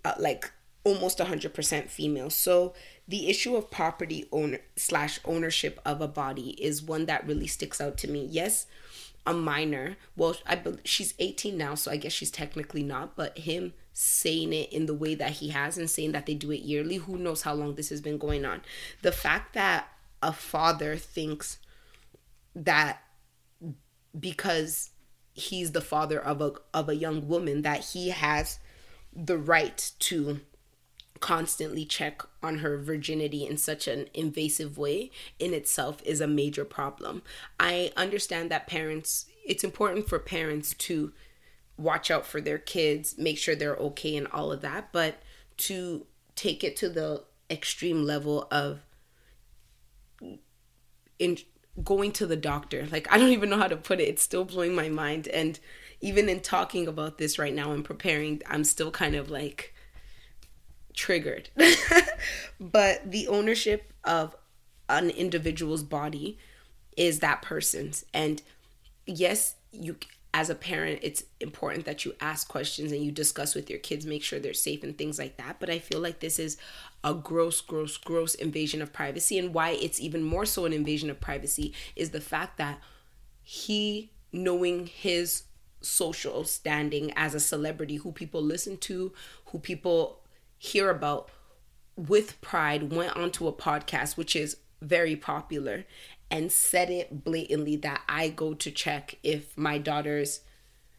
Uh, 0.03 0.13
like 0.19 0.51
almost 0.83 1.19
100% 1.19 1.89
female 1.89 2.29
so 2.29 2.73
the 3.07 3.29
issue 3.29 3.55
of 3.55 3.69
property 3.69 4.27
owner 4.31 4.59
slash 4.75 5.19
ownership 5.25 5.79
of 5.85 6.01
a 6.01 6.07
body 6.07 6.51
is 6.61 6.81
one 6.81 7.05
that 7.05 7.25
really 7.27 7.47
sticks 7.47 7.81
out 7.81 7.97
to 7.97 8.09
me. 8.09 8.27
Yes, 8.29 8.65
a 9.25 9.33
minor. 9.33 9.97
Well, 10.15 10.35
I 10.45 10.61
she's 10.83 11.13
18 11.19 11.57
now, 11.57 11.75
so 11.75 11.91
I 11.91 11.97
guess 11.97 12.13
she's 12.13 12.31
technically 12.31 12.83
not. 12.83 13.15
But 13.15 13.39
him 13.39 13.73
saying 13.93 14.53
it 14.53 14.71
in 14.71 14.85
the 14.85 14.93
way 14.93 15.15
that 15.15 15.31
he 15.31 15.49
has 15.49 15.77
and 15.77 15.89
saying 15.89 16.13
that 16.13 16.25
they 16.25 16.33
do 16.33 16.51
it 16.51 16.61
yearly, 16.61 16.95
who 16.95 17.17
knows 17.17 17.41
how 17.43 17.53
long 17.53 17.75
this 17.75 17.89
has 17.89 18.01
been 18.01 18.17
going 18.17 18.45
on? 18.45 18.61
The 19.01 19.11
fact 19.11 19.53
that 19.53 19.87
a 20.21 20.33
father 20.33 20.95
thinks 20.95 21.59
that 22.55 23.03
because 24.17 24.91
he's 25.33 25.71
the 25.71 25.81
father 25.81 26.19
of 26.19 26.41
a 26.41 26.53
of 26.73 26.87
a 26.87 26.95
young 26.95 27.27
woman 27.27 27.63
that 27.63 27.83
he 27.83 28.09
has 28.09 28.59
the 29.15 29.37
right 29.37 29.91
to 29.99 30.41
constantly 31.19 31.85
check 31.85 32.21
on 32.41 32.57
her 32.57 32.77
virginity 32.77 33.45
in 33.47 33.55
such 33.55 33.87
an 33.87 34.07
invasive 34.13 34.77
way 34.77 35.09
in 35.39 35.53
itself 35.53 36.01
is 36.03 36.19
a 36.19 36.27
major 36.27 36.65
problem. 36.65 37.21
I 37.59 37.93
understand 37.95 38.51
that 38.51 38.67
parents, 38.67 39.25
it's 39.45 39.63
important 39.63 40.09
for 40.09 40.19
parents 40.19 40.73
to 40.73 41.13
watch 41.77 42.11
out 42.11 42.25
for 42.25 42.41
their 42.41 42.57
kids, 42.57 43.17
make 43.17 43.37
sure 43.37 43.55
they're 43.55 43.77
okay 43.77 44.17
and 44.17 44.27
all 44.27 44.51
of 44.51 44.61
that, 44.61 44.89
but 44.91 45.21
to 45.57 46.05
take 46.35 46.63
it 46.63 46.75
to 46.77 46.89
the 46.89 47.23
extreme 47.49 48.03
level 48.03 48.47
of 48.51 48.81
in 51.19 51.37
going 51.83 52.11
to 52.11 52.25
the 52.25 52.35
doctor. 52.35 52.87
Like 52.91 53.11
I 53.11 53.17
don't 53.17 53.31
even 53.31 53.49
know 53.49 53.57
how 53.57 53.67
to 53.67 53.77
put 53.77 53.99
it. 53.99 54.09
It's 54.09 54.21
still 54.21 54.45
blowing 54.45 54.75
my 54.75 54.89
mind 54.89 55.27
and 55.29 55.59
even 56.03 56.27
in 56.27 56.41
talking 56.41 56.85
about 56.85 57.17
this 57.17 57.39
right 57.39 57.55
now 57.55 57.71
and 57.71 57.85
preparing, 57.85 58.41
I'm 58.45 58.65
still 58.65 58.91
kind 58.91 59.15
of 59.15 59.31
like 59.31 59.73
triggered. 60.93 61.49
but 62.59 63.09
the 63.09 63.29
ownership 63.29 63.93
of 64.03 64.35
an 64.89 65.09
individual's 65.09 65.81
body 65.81 66.37
is 66.97 67.19
that 67.19 67.41
person's 67.41 68.05
and 68.13 68.41
yes, 69.05 69.55
you 69.71 69.95
as 70.33 70.49
a 70.49 70.55
parent, 70.55 70.99
it's 71.03 71.23
important 71.39 71.85
that 71.85 72.03
you 72.03 72.15
ask 72.19 72.47
questions 72.47 72.91
and 72.91 73.03
you 73.03 73.11
discuss 73.11 73.55
with 73.55 73.69
your 73.69 73.79
kids, 73.79 74.05
make 74.05 74.23
sure 74.23 74.39
they're 74.39 74.53
safe 74.53 74.83
and 74.83 74.97
things 74.97 75.19
like 75.19 75.37
that. 75.37 75.57
But 75.59 75.69
I 75.69 75.77
feel 75.77 75.99
like 75.99 76.19
this 76.19 76.39
is 76.39 76.57
a 77.03 77.13
gross, 77.13 77.61
gross, 77.61 77.97
gross 77.97 78.33
invasion 78.33 78.81
of 78.81 78.91
privacy. 78.91 79.37
And 79.37 79.53
why 79.53 79.71
it's 79.71 80.01
even 80.01 80.23
more 80.23 80.47
so 80.47 80.65
an 80.65 80.73
invasion 80.73 81.11
of 81.11 81.21
privacy 81.21 81.71
is 81.95 82.09
the 82.09 82.19
fact 82.19 82.57
that 82.57 82.79
he, 83.43 84.11
knowing 84.31 84.87
his 84.87 85.43
social 85.83 86.43
standing 86.43 87.11
as 87.15 87.35
a 87.35 87.39
celebrity 87.39 87.97
who 87.97 88.11
people 88.11 88.41
listen 88.41 88.77
to, 88.77 89.13
who 89.47 89.59
people 89.59 90.21
hear 90.57 90.89
about 90.89 91.29
with 91.95 92.39
pride, 92.41 92.91
went 92.91 93.15
onto 93.15 93.47
a 93.47 93.53
podcast, 93.53 94.17
which 94.17 94.35
is 94.35 94.57
very 94.81 95.15
popular 95.15 95.85
and 96.31 96.51
said 96.51 96.89
it 96.89 97.23
blatantly 97.23 97.75
that 97.77 98.01
I 98.09 98.29
go 98.29 98.53
to 98.55 98.71
check 98.71 99.19
if 99.23 99.55
my 99.57 99.77
daughter's 99.77 100.41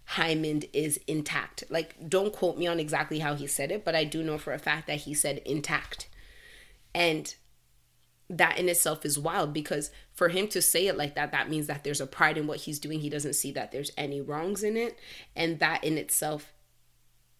hymen 0.05 0.63
is 0.73 1.01
intact. 1.07 1.65
Like, 1.71 2.09
don't 2.09 2.33
quote 2.33 2.59
me 2.59 2.67
on 2.67 2.79
exactly 2.79 3.19
how 3.19 3.35
he 3.35 3.47
said 3.47 3.73
it, 3.73 3.85
but 3.85 3.95
I 3.95 4.05
do 4.05 4.23
know 4.23 4.39
for 4.39 4.53
a 4.53 4.59
fact 4.59 4.87
that 4.87 5.01
he 5.01 5.15
said 5.15 5.39
intact. 5.39 6.09
And 6.95 7.35
that 8.31 8.59
in 8.59 8.69
itself 8.69 9.05
is 9.05 9.19
wild 9.19 9.53
because 9.53 9.91
for 10.13 10.29
him 10.31 10.49
to 10.49 10.63
say 10.63 10.87
it 10.87 10.97
like 10.97 11.15
that, 11.15 11.33
that 11.33 11.51
means 11.51 11.67
that 11.67 11.85
there's 11.85 12.01
a 12.01 12.07
pride 12.07 12.39
in 12.39 12.47
what 12.47 12.61
he's 12.61 12.79
doing. 12.79 13.01
He 13.01 13.11
doesn't 13.11 13.35
see 13.35 13.53
that 13.53 13.71
there's 13.71 13.91
any 13.97 14.21
wrongs 14.21 14.63
in 14.63 14.77
it. 14.77 14.99
And 15.37 15.59
that 15.59 15.85
in 15.85 15.99
itself 15.99 16.53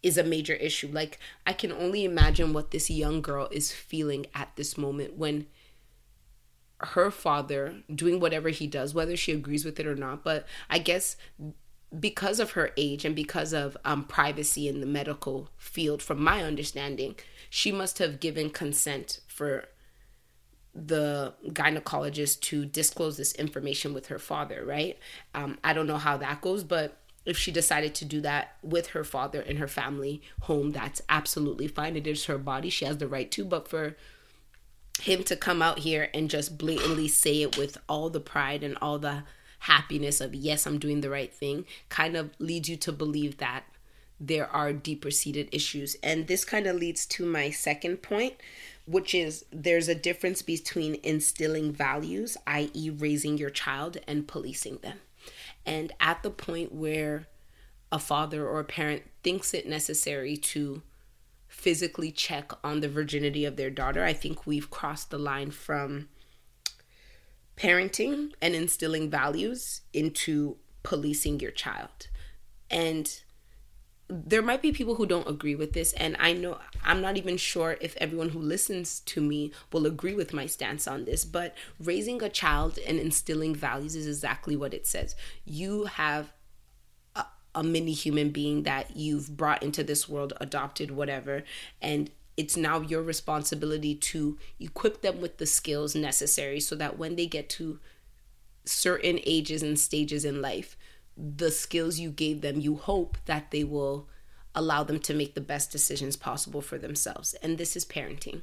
is 0.03 0.17
a 0.17 0.23
major 0.23 0.53
issue. 0.53 0.89
Like, 0.91 1.17
I 1.47 1.53
can 1.53 1.71
only 1.71 2.05
imagine 2.05 2.53
what 2.53 2.71
this 2.71 2.89
young 2.89 3.21
girl 3.21 3.47
is 3.51 3.71
feeling 3.71 4.27
at 4.35 4.55
this 4.55 4.77
moment 4.77 5.17
when 5.17 5.47
her 6.79 7.09
father 7.09 7.77
doing 7.93 8.19
whatever 8.19 8.49
he 8.49 8.67
does, 8.67 8.93
whether 8.93 9.17
she 9.17 9.31
agrees 9.31 9.65
with 9.65 9.79
it 9.79 9.87
or 9.87 9.95
not. 9.95 10.23
But 10.23 10.45
I 10.69 10.77
guess 10.77 11.15
because 11.99 12.39
of 12.39 12.51
her 12.51 12.71
age 12.77 13.05
and 13.05 13.15
because 13.15 13.53
of 13.53 13.77
um, 13.85 14.03
privacy 14.03 14.67
in 14.67 14.81
the 14.81 14.85
medical 14.85 15.49
field, 15.57 16.01
from 16.03 16.23
my 16.23 16.43
understanding, 16.43 17.15
she 17.49 17.71
must 17.71 17.97
have 17.99 18.19
given 18.19 18.49
consent 18.49 19.21
for 19.27 19.65
the 20.75 21.33
gynecologist 21.47 22.41
to 22.41 22.65
disclose 22.65 23.17
this 23.17 23.33
information 23.33 23.93
with 23.93 24.07
her 24.07 24.19
father, 24.19 24.63
right? 24.65 24.99
Um, 25.33 25.57
I 25.63 25.73
don't 25.73 25.87
know 25.87 25.97
how 25.97 26.17
that 26.17 26.41
goes, 26.41 26.63
but 26.63 26.97
if 27.25 27.37
she 27.37 27.51
decided 27.51 27.95
to 27.95 28.05
do 28.05 28.21
that 28.21 28.57
with 28.61 28.87
her 28.87 29.03
father 29.03 29.41
in 29.41 29.57
her 29.57 29.67
family 29.67 30.21
home, 30.41 30.73
that's 30.73 31.01
absolutely 31.09 31.67
fine. 31.67 31.95
It 31.95 32.05
is 32.05 32.25
her 32.25 32.37
body. 32.37 32.69
She 32.69 32.85
has 32.85 32.97
the 32.97 33.07
right 33.07 33.31
to. 33.31 33.45
But 33.45 33.67
for 33.67 33.95
him 34.99 35.23
to 35.23 35.35
come 35.35 35.61
out 35.61 35.79
here 35.79 36.09
and 36.13 36.29
just 36.29 36.57
blatantly 36.57 37.07
say 37.07 37.41
it 37.41 37.57
with 37.57 37.77
all 37.89 38.09
the 38.09 38.19
pride 38.19 38.63
and 38.63 38.77
all 38.81 38.99
the 38.99 39.23
happiness 39.59 40.21
of 40.21 40.33
yes 40.35 40.65
i'm 40.65 40.77
doing 40.77 41.01
the 41.01 41.09
right 41.09 41.33
thing 41.33 41.65
kind 41.89 42.15
of 42.15 42.29
leads 42.39 42.69
you 42.69 42.77
to 42.77 42.91
believe 42.91 43.37
that 43.37 43.63
there 44.19 44.47
are 44.47 44.71
deeper 44.71 45.11
seated 45.11 45.49
issues 45.51 45.95
and 46.03 46.27
this 46.27 46.45
kind 46.45 46.67
of 46.67 46.75
leads 46.75 47.05
to 47.05 47.25
my 47.25 47.49
second 47.49 47.97
point 47.97 48.35
which 48.85 49.15
is 49.15 49.45
there's 49.51 49.87
a 49.87 49.95
difference 49.95 50.41
between 50.41 50.97
instilling 51.03 51.71
values 51.71 52.37
i.e 52.47 52.89
raising 52.89 53.37
your 53.37 53.49
child 53.49 53.97
and 54.07 54.27
policing 54.27 54.77
them 54.77 54.99
and 55.65 55.91
at 55.99 56.21
the 56.23 56.29
point 56.29 56.73
where 56.73 57.27
a 57.91 57.99
father 57.99 58.47
or 58.47 58.59
a 58.59 58.65
parent 58.65 59.03
thinks 59.23 59.53
it 59.53 59.67
necessary 59.67 60.35
to 60.35 60.81
physically 61.47 62.11
check 62.11 62.51
on 62.63 62.81
the 62.81 62.89
virginity 62.89 63.45
of 63.45 63.55
their 63.55 63.69
daughter, 63.69 64.03
I 64.03 64.13
think 64.13 64.45
we've 64.45 64.69
crossed 64.69 65.09
the 65.09 65.17
line 65.17 65.51
from 65.51 66.09
parenting 67.55 68.33
and 68.41 68.53
instilling 68.53 69.09
values 69.09 69.81
into 69.93 70.57
policing 70.83 71.39
your 71.39 71.51
child. 71.51 72.09
And 72.69 73.09
there 74.07 74.41
might 74.41 74.61
be 74.61 74.71
people 74.71 74.95
who 74.95 75.05
don't 75.07 75.27
agree 75.27 75.55
with 75.55 75.73
this 75.73 75.91
and 75.93 76.15
i 76.19 76.31
know 76.31 76.59
i'm 76.83 77.01
not 77.01 77.17
even 77.17 77.37
sure 77.37 77.75
if 77.81 77.97
everyone 77.97 78.29
who 78.29 78.39
listens 78.39 78.99
to 78.99 79.19
me 79.19 79.51
will 79.71 79.87
agree 79.87 80.13
with 80.13 80.31
my 80.31 80.45
stance 80.45 80.87
on 80.87 81.05
this 81.05 81.25
but 81.25 81.55
raising 81.79 82.21
a 82.21 82.29
child 82.29 82.77
and 82.87 82.99
instilling 82.99 83.55
values 83.55 83.95
is 83.95 84.07
exactly 84.07 84.55
what 84.55 84.73
it 84.73 84.85
says. 84.85 85.15
You 85.43 85.85
have 85.85 86.31
a 87.53 87.63
mini 87.63 87.93
human 87.93 88.31
being 88.31 88.63
that 88.63 88.97
you've 88.97 89.37
brought 89.37 89.63
into 89.63 89.81
this 89.83 90.09
world, 90.09 90.33
adopted, 90.41 90.91
whatever, 90.91 91.43
and 91.81 92.11
it's 92.35 92.57
now 92.57 92.81
your 92.81 93.01
responsibility 93.01 93.95
to 93.95 94.37
equip 94.59 95.01
them 95.01 95.21
with 95.21 95.37
the 95.37 95.45
skills 95.45 95.95
necessary 95.95 96.59
so 96.59 96.75
that 96.75 96.97
when 96.97 97.15
they 97.15 97.25
get 97.25 97.47
to 97.47 97.79
certain 98.65 99.19
ages 99.25 99.63
and 99.63 99.79
stages 99.79 100.25
in 100.25 100.41
life, 100.41 100.75
the 101.17 101.51
skills 101.51 101.99
you 101.99 102.09
gave 102.09 102.41
them, 102.41 102.59
you 102.59 102.75
hope 102.75 103.17
that 103.25 103.51
they 103.51 103.63
will 103.63 104.09
allow 104.53 104.83
them 104.83 104.99
to 104.99 105.13
make 105.13 105.35
the 105.35 105.41
best 105.41 105.71
decisions 105.71 106.15
possible 106.15 106.61
for 106.61 106.77
themselves. 106.77 107.33
And 107.35 107.57
this 107.57 107.75
is 107.75 107.85
parenting. 107.85 108.41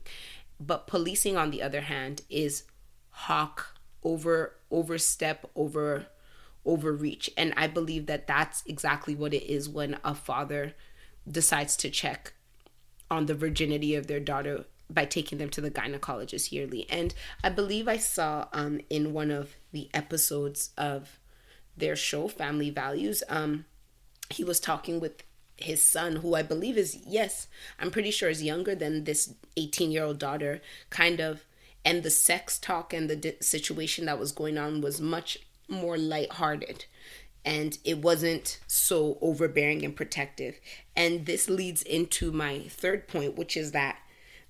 But 0.61 0.87
policing, 0.87 1.37
on 1.37 1.51
the 1.51 1.63
other 1.63 1.83
hand, 1.83 2.23
is 2.29 2.65
hawk 3.11 3.79
over 4.03 4.57
overstep 4.71 5.51
over 5.55 6.07
overreach. 6.65 7.31
And 7.37 7.53
I 7.57 7.67
believe 7.67 8.07
that 8.07 8.27
that's 8.27 8.63
exactly 8.67 9.15
what 9.15 9.35
it 9.35 9.45
is 9.45 9.69
when 9.69 9.99
a 10.05 10.15
father 10.15 10.75
decides 11.29 11.77
to 11.79 11.91
check 11.91 12.35
on 13.11 13.27
the 13.27 13.35
virginity 13.35 13.95
of 13.95 14.07
their 14.07 14.21
daughter 14.21 14.65
by 14.89 15.05
taking 15.05 15.39
them 15.39 15.49
to 15.51 15.61
the 15.61 15.71
gynecologist 15.71 16.53
yearly. 16.53 16.87
And 16.89 17.15
I 17.43 17.51
believe 17.51 17.89
I 17.89 17.97
saw 17.97 18.47
um, 18.53 18.81
in 18.91 19.13
one 19.13 19.31
of 19.31 19.57
the 19.73 19.91
episodes 19.95 20.71
of 20.77 21.19
their 21.77 21.97
show, 21.97 22.29
Family 22.29 22.71
Values, 22.71 23.23
um, 23.29 23.65
he 24.31 24.45
was 24.45 24.61
talking 24.61 25.01
with 25.01 25.23
his 25.57 25.83
son, 25.83 26.17
who 26.17 26.35
I 26.35 26.43
believe 26.43 26.77
is, 26.77 26.99
yes, 27.07 27.47
I'm 27.79 27.91
pretty 27.91 28.11
sure 28.11 28.29
is 28.29 28.43
younger 28.43 28.75
than 28.75 29.05
this 29.05 29.35
18 29.57 29.91
year 29.91 30.05
old 30.05 30.19
daughter, 30.19 30.61
kind 30.91 31.21
of. 31.21 31.45
And 31.85 32.03
the 32.03 32.11
sex 32.11 32.59
talk 32.59 32.93
and 32.93 33.11
the 33.11 33.17
di- 33.17 33.37
situation 33.41 34.07
that 34.07 34.19
was 34.19 34.33
going 34.33 34.57
on 34.57 34.81
was 34.81 35.01
much 35.01 35.39
more 35.69 35.99
lighthearted 35.99 36.85
and 37.45 37.79
it 37.85 37.99
wasn't 37.99 38.61
so 38.67 39.19
overbearing 39.21 39.85
and 39.85 39.97
protective. 39.97 40.61
And 40.95 41.27
this 41.27 41.49
leads 41.49 41.83
into 41.83 42.31
my 42.31 42.61
third 42.69 43.09
point, 43.09 43.37
which 43.37 43.57
is 43.57 43.73
that 43.73 43.99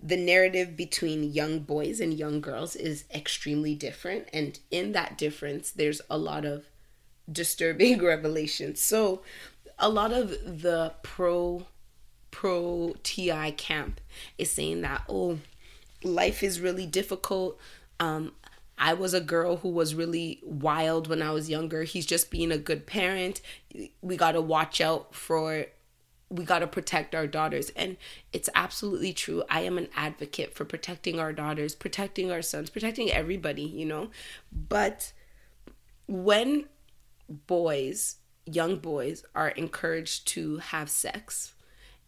the 0.03 0.17
narrative 0.17 0.77
between 0.77 1.33
young 1.33 1.61
boys 1.61 2.01
and 2.01 2.13
young 2.13 2.41
girls 2.41 2.77
is 2.77 3.05
extremely 3.15 3.75
different. 3.75 4.29
And 4.33 4.59
in 4.71 4.93
that 4.93 5.17
difference, 5.17 5.71
there's 5.71 6.03
a 6.11 6.19
lot 6.19 6.45
of 6.45 6.65
disturbing 7.31 8.03
revelations. 8.05 8.81
So, 8.81 9.23
a 9.79 9.89
lot 9.89 10.13
of 10.13 10.31
the 10.63 10.95
pro 11.03 11.67
pro 12.31 12.95
TI 13.03 13.53
camp 13.53 14.01
is 14.39 14.51
saying 14.51 14.81
that 14.83 15.03
oh, 15.09 15.39
life 16.03 16.43
is 16.43 16.61
really 16.61 16.87
difficult. 16.87 17.59
Um, 18.01 18.33
I 18.79 18.95
was 18.95 19.15
a 19.15 19.21
girl 19.21 19.59
who 19.59 19.69
was 19.69 19.95
really 19.95 20.41
wild 20.43 21.07
when 21.07 21.23
I 21.23 21.31
was 21.31 21.49
younger. 21.49 21.85
He's 21.85 22.07
just 22.07 22.31
being 22.31 22.51
a 22.51 22.59
good 22.59 22.87
parent. 22.87 23.41
We 24.01 24.17
got 24.17 24.33
to 24.33 24.41
watch 24.41 24.81
out 24.81 25.15
for 25.15 25.67
we 26.29 26.45
got 26.45 26.61
to 26.61 26.67
protect 26.67 27.15
our 27.15 27.27
daughters 27.27 27.71
and 27.77 27.99
it's 28.33 28.49
absolutely 28.55 29.13
true. 29.13 29.43
I 29.51 29.61
am 29.61 29.77
an 29.77 29.89
advocate 29.95 30.55
for 30.55 30.65
protecting 30.65 31.21
our 31.21 31.33
daughters, 31.33 31.75
protecting 31.75 32.33
our 32.33 32.41
sons, 32.41 32.71
protecting 32.71 33.11
everybody, 33.13 33.63
you 33.63 33.85
know. 33.85 34.11
But 34.51 35.13
when 36.09 36.65
boys, 37.47 38.17
young 38.47 38.77
boys 38.77 39.25
are 39.35 39.49
encouraged 39.49 40.27
to 40.29 40.59
have 40.59 40.91
sex 40.91 41.55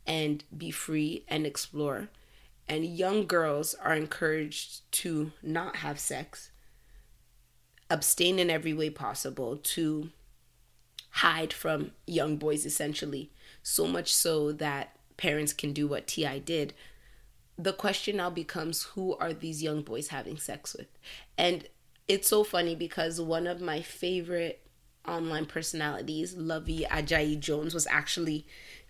and 0.06 0.44
be 0.56 0.70
free 0.70 1.24
and 1.28 1.46
explore. 1.46 2.08
And 2.68 2.84
young 2.84 3.26
girls 3.26 3.74
are 3.74 3.94
encouraged 3.94 4.90
to 4.92 5.32
not 5.42 5.76
have 5.76 5.98
sex 5.98 6.50
abstain 7.90 8.38
in 8.38 8.50
every 8.50 8.72
way 8.72 8.90
possible 8.90 9.56
to 9.58 10.10
hide 11.10 11.52
from 11.52 11.92
young 12.06 12.36
boys 12.36 12.66
essentially. 12.66 13.30
So 13.62 13.86
much 13.86 14.12
so 14.12 14.52
that 14.52 14.96
parents 15.16 15.52
can 15.52 15.72
do 15.72 15.86
what 15.86 16.06
ti 16.06 16.40
did. 16.40 16.74
The 17.56 17.72
question 17.72 18.16
now 18.16 18.30
becomes 18.30 18.82
who 18.82 19.16
are 19.16 19.32
these 19.32 19.62
young 19.62 19.82
boys 19.82 20.08
having 20.08 20.38
sex 20.38 20.74
with? 20.74 20.88
And 21.38 21.68
it's 22.08 22.28
so 22.28 22.42
funny 22.42 22.74
because 22.74 23.20
one 23.20 23.46
of 23.46 23.60
my 23.60 23.80
favorite 23.80 24.63
online 25.06 25.46
personalities 25.46 26.34
Luvvie 26.34 26.86
Ajayi 26.88 27.38
Jones 27.38 27.74
was 27.74 27.86
actually 27.88 28.46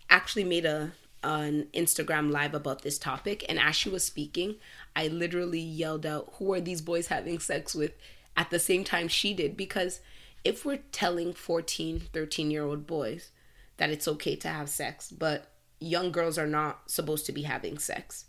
actually 0.08 0.44
made 0.44 0.64
a 0.64 0.92
an 1.22 1.68
Instagram 1.72 2.30
live 2.30 2.52
about 2.52 2.82
this 2.82 2.98
topic, 2.98 3.46
and 3.48 3.58
as 3.58 3.74
she 3.74 3.88
was 3.88 4.04
speaking, 4.04 4.56
I 4.94 5.08
literally 5.08 5.58
yelled 5.58 6.04
out, 6.04 6.34
Who 6.38 6.52
are 6.52 6.60
these 6.60 6.82
boys 6.82 7.06
having 7.06 7.38
sex 7.38 7.74
with? 7.74 7.92
at 8.36 8.50
the 8.50 8.58
same 8.58 8.84
time 8.84 9.08
she 9.08 9.34
did. 9.34 9.56
Because 9.56 10.00
if 10.44 10.64
we're 10.64 10.82
telling 10.92 11.32
14, 11.32 12.02
13 12.12 12.50
year 12.50 12.64
old 12.64 12.86
boys 12.86 13.30
that 13.76 13.90
it's 13.90 14.08
okay 14.08 14.36
to 14.36 14.48
have 14.48 14.68
sex, 14.68 15.10
but 15.10 15.52
young 15.80 16.12
girls 16.12 16.38
are 16.38 16.46
not 16.46 16.90
supposed 16.90 17.26
to 17.26 17.32
be 17.32 17.42
having 17.42 17.78
sex, 17.78 18.26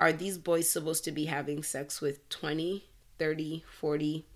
are 0.00 0.12
these 0.12 0.38
boys 0.38 0.68
supposed 0.68 1.04
to 1.04 1.12
be 1.12 1.26
having 1.26 1.62
sex 1.62 2.00
with 2.00 2.28
20, 2.28 2.84
30, 3.18 3.64
40, 3.80 4.26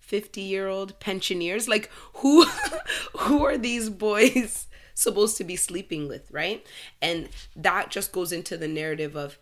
50 0.00 0.40
year 0.40 0.68
old 0.68 0.98
pensioners? 1.00 1.68
Like, 1.68 1.90
who, 2.14 2.44
who 3.18 3.44
are 3.44 3.58
these 3.58 3.88
boys? 3.88 4.66
supposed 5.00 5.36
to 5.38 5.44
be 5.44 5.56
sleeping 5.56 6.08
with, 6.08 6.30
right? 6.30 6.64
And 7.00 7.28
that 7.56 7.90
just 7.90 8.12
goes 8.12 8.32
into 8.32 8.56
the 8.56 8.68
narrative 8.68 9.16
of 9.16 9.38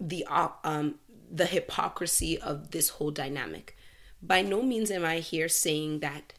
the 0.00 0.26
um 0.64 0.96
the 1.30 1.46
hypocrisy 1.46 2.38
of 2.38 2.70
this 2.70 2.90
whole 2.90 3.10
dynamic. 3.10 3.76
By 4.22 4.42
no 4.42 4.62
means 4.62 4.90
am 4.90 5.04
I 5.04 5.18
here 5.18 5.48
saying 5.48 6.00
that 6.00 6.32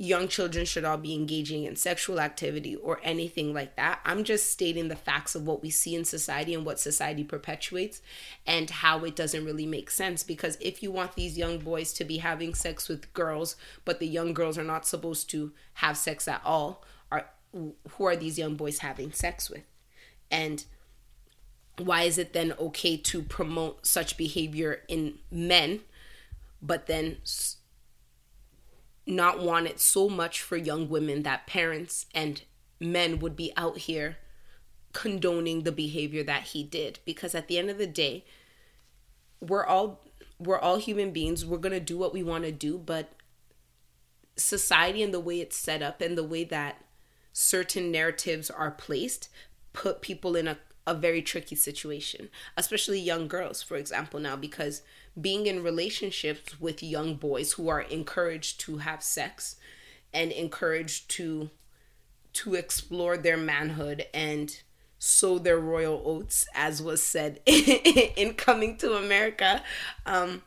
young 0.00 0.28
children 0.28 0.64
should 0.64 0.82
all 0.82 0.96
be 0.96 1.14
engaging 1.14 1.64
in 1.64 1.76
sexual 1.76 2.20
activity 2.20 2.74
or 2.74 2.98
anything 3.02 3.52
like 3.52 3.76
that. 3.76 4.00
I'm 4.02 4.24
just 4.24 4.50
stating 4.50 4.88
the 4.88 4.96
facts 4.96 5.34
of 5.34 5.46
what 5.46 5.60
we 5.62 5.68
see 5.68 5.94
in 5.94 6.06
society 6.06 6.54
and 6.54 6.64
what 6.64 6.80
society 6.80 7.22
perpetuates 7.22 8.00
and 8.46 8.70
how 8.70 9.04
it 9.04 9.14
doesn't 9.14 9.44
really 9.44 9.66
make 9.66 9.90
sense. 9.90 10.22
Because 10.22 10.56
if 10.58 10.82
you 10.82 10.90
want 10.90 11.16
these 11.16 11.36
young 11.36 11.58
boys 11.58 11.92
to 11.92 12.04
be 12.04 12.16
having 12.16 12.54
sex 12.54 12.88
with 12.88 13.12
girls, 13.12 13.56
but 13.84 14.00
the 14.00 14.06
young 14.06 14.32
girls 14.32 14.56
are 14.56 14.64
not 14.64 14.86
supposed 14.86 15.28
to 15.30 15.52
have 15.74 15.98
sex 15.98 16.26
at 16.26 16.40
all, 16.46 16.82
are 17.12 17.26
who 17.52 18.04
are 18.06 18.16
these 18.16 18.38
young 18.38 18.54
boys 18.54 18.78
having 18.78 19.12
sex 19.12 19.50
with? 19.50 19.64
And 20.30 20.64
why 21.76 22.04
is 22.04 22.16
it 22.16 22.32
then 22.32 22.54
okay 22.58 22.96
to 22.96 23.20
promote 23.20 23.84
such 23.84 24.16
behavior 24.16 24.80
in 24.88 25.18
men, 25.30 25.80
but 26.62 26.86
then 26.86 27.18
not 29.10 29.40
want 29.40 29.66
it 29.66 29.80
so 29.80 30.08
much 30.08 30.40
for 30.40 30.56
young 30.56 30.88
women 30.88 31.22
that 31.22 31.46
parents 31.46 32.06
and 32.14 32.42
men 32.78 33.18
would 33.18 33.36
be 33.36 33.52
out 33.56 33.78
here 33.78 34.18
condoning 34.92 35.62
the 35.62 35.72
behavior 35.72 36.22
that 36.22 36.44
he 36.44 36.62
did. 36.62 36.98
Because 37.04 37.34
at 37.34 37.48
the 37.48 37.58
end 37.58 37.70
of 37.70 37.78
the 37.78 37.86
day 37.86 38.24
we're 39.40 39.64
all 39.64 40.04
we're 40.38 40.58
all 40.58 40.76
human 40.76 41.10
beings. 41.10 41.44
We're 41.44 41.58
going 41.58 41.72
to 41.72 41.80
do 41.80 41.98
what 41.98 42.14
we 42.14 42.22
want 42.22 42.44
to 42.44 42.52
do 42.52 42.78
but 42.78 43.12
society 44.36 45.02
and 45.02 45.12
the 45.12 45.20
way 45.20 45.40
it's 45.40 45.56
set 45.56 45.82
up 45.82 46.00
and 46.00 46.16
the 46.16 46.24
way 46.24 46.44
that 46.44 46.82
certain 47.32 47.90
narratives 47.90 48.50
are 48.50 48.70
placed 48.70 49.28
put 49.72 50.00
people 50.00 50.34
in 50.34 50.48
a, 50.48 50.58
a 50.86 50.94
very 50.94 51.22
tricky 51.22 51.54
situation 51.54 52.28
especially 52.56 52.98
young 52.98 53.28
girls 53.28 53.62
for 53.62 53.76
example 53.76 54.18
now 54.18 54.34
because 54.34 54.82
being 55.18 55.46
in 55.46 55.62
relationships 55.62 56.60
with 56.60 56.82
young 56.82 57.14
boys 57.14 57.52
who 57.52 57.68
are 57.68 57.80
encouraged 57.80 58.60
to 58.60 58.78
have 58.78 59.02
sex 59.02 59.56
and 60.12 60.32
encouraged 60.32 61.08
to 61.10 61.50
to 62.32 62.54
explore 62.54 63.16
their 63.16 63.36
manhood 63.36 64.06
and 64.14 64.62
sow 64.98 65.38
their 65.38 65.58
royal 65.58 66.02
oats 66.04 66.46
as 66.54 66.82
was 66.82 67.02
said 67.02 67.40
in 67.46 68.34
coming 68.34 68.76
to 68.76 68.94
america. 68.94 69.62
Um 70.06 70.42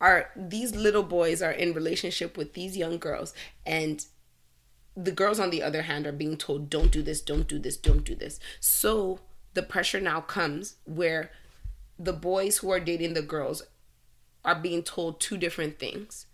are 0.00 0.30
these 0.34 0.74
little 0.74 1.04
boys 1.04 1.40
are 1.40 1.52
in 1.52 1.72
relationship 1.72 2.36
with 2.36 2.54
these 2.54 2.76
young 2.76 2.98
girls 2.98 3.32
and 3.64 4.04
the 4.96 5.12
girls 5.12 5.38
on 5.38 5.50
the 5.50 5.62
other 5.62 5.82
hand 5.82 6.06
are 6.06 6.12
being 6.12 6.36
told 6.36 6.68
don't 6.68 6.90
do 6.90 7.02
this 7.02 7.20
don't 7.20 7.46
do 7.46 7.58
this 7.58 7.76
don't 7.76 8.04
do 8.04 8.14
this. 8.14 8.40
So 8.58 9.20
the 9.54 9.62
pressure 9.62 10.00
now 10.00 10.20
comes 10.20 10.76
where 10.84 11.30
the 12.02 12.12
boys 12.12 12.58
who 12.58 12.70
are 12.70 12.80
dating 12.80 13.14
the 13.14 13.22
girls 13.22 13.62
are 14.44 14.56
being 14.56 14.82
told 14.82 15.20
two 15.20 15.36
different 15.36 15.78
things. 15.78 16.26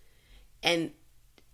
And 0.63 0.93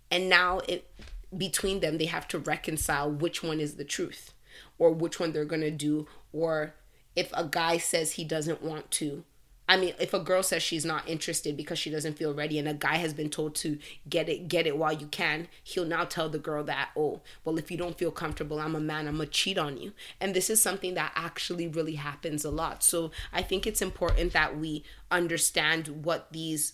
and 0.09 0.29
now 0.29 0.59
it 0.67 0.89
between 1.35 1.81
them 1.81 1.97
they 1.97 2.05
have 2.05 2.27
to 2.29 2.39
reconcile 2.39 3.11
which 3.11 3.43
one 3.43 3.59
is 3.59 3.75
the 3.75 3.83
truth 3.83 4.33
or 4.77 4.91
which 4.91 5.19
one 5.19 5.33
they're 5.33 5.43
going 5.43 5.61
to 5.61 5.71
do 5.71 6.07
or 6.31 6.73
if 7.15 7.29
a 7.33 7.43
guy 7.43 7.77
says 7.77 8.13
he 8.13 8.23
doesn't 8.23 8.61
want 8.61 8.89
to 8.91 9.23
I 9.67 9.77
mean, 9.77 9.93
if 9.99 10.13
a 10.13 10.19
girl 10.19 10.43
says 10.43 10.61
she's 10.61 10.85
not 10.85 11.09
interested 11.09 11.57
because 11.57 11.79
she 11.79 11.89
doesn't 11.89 12.17
feel 12.17 12.33
ready, 12.33 12.59
and 12.59 12.67
a 12.67 12.73
guy 12.73 12.97
has 12.97 13.13
been 13.13 13.29
told 13.29 13.55
to 13.55 13.79
get 14.07 14.29
it, 14.29 14.47
get 14.47 14.67
it 14.67 14.77
while 14.77 14.93
you 14.93 15.07
can, 15.07 15.47
he'll 15.63 15.85
now 15.85 16.05
tell 16.05 16.29
the 16.29 16.37
girl 16.37 16.63
that, 16.65 16.89
oh, 16.95 17.21
well, 17.43 17.57
if 17.57 17.71
you 17.71 17.77
don't 17.77 17.97
feel 17.97 18.11
comfortable, 18.11 18.59
I'm 18.59 18.75
a 18.75 18.79
man, 18.79 19.07
I'm 19.07 19.17
gonna 19.17 19.27
cheat 19.27 19.57
on 19.57 19.77
you. 19.77 19.93
And 20.21 20.35
this 20.35 20.49
is 20.49 20.61
something 20.61 20.93
that 20.93 21.13
actually 21.15 21.67
really 21.67 21.95
happens 21.95 22.45
a 22.45 22.51
lot. 22.51 22.83
So 22.83 23.09
I 23.33 23.41
think 23.41 23.65
it's 23.65 23.81
important 23.81 24.33
that 24.33 24.57
we 24.57 24.83
understand 25.09 26.05
what 26.05 26.31
these 26.31 26.73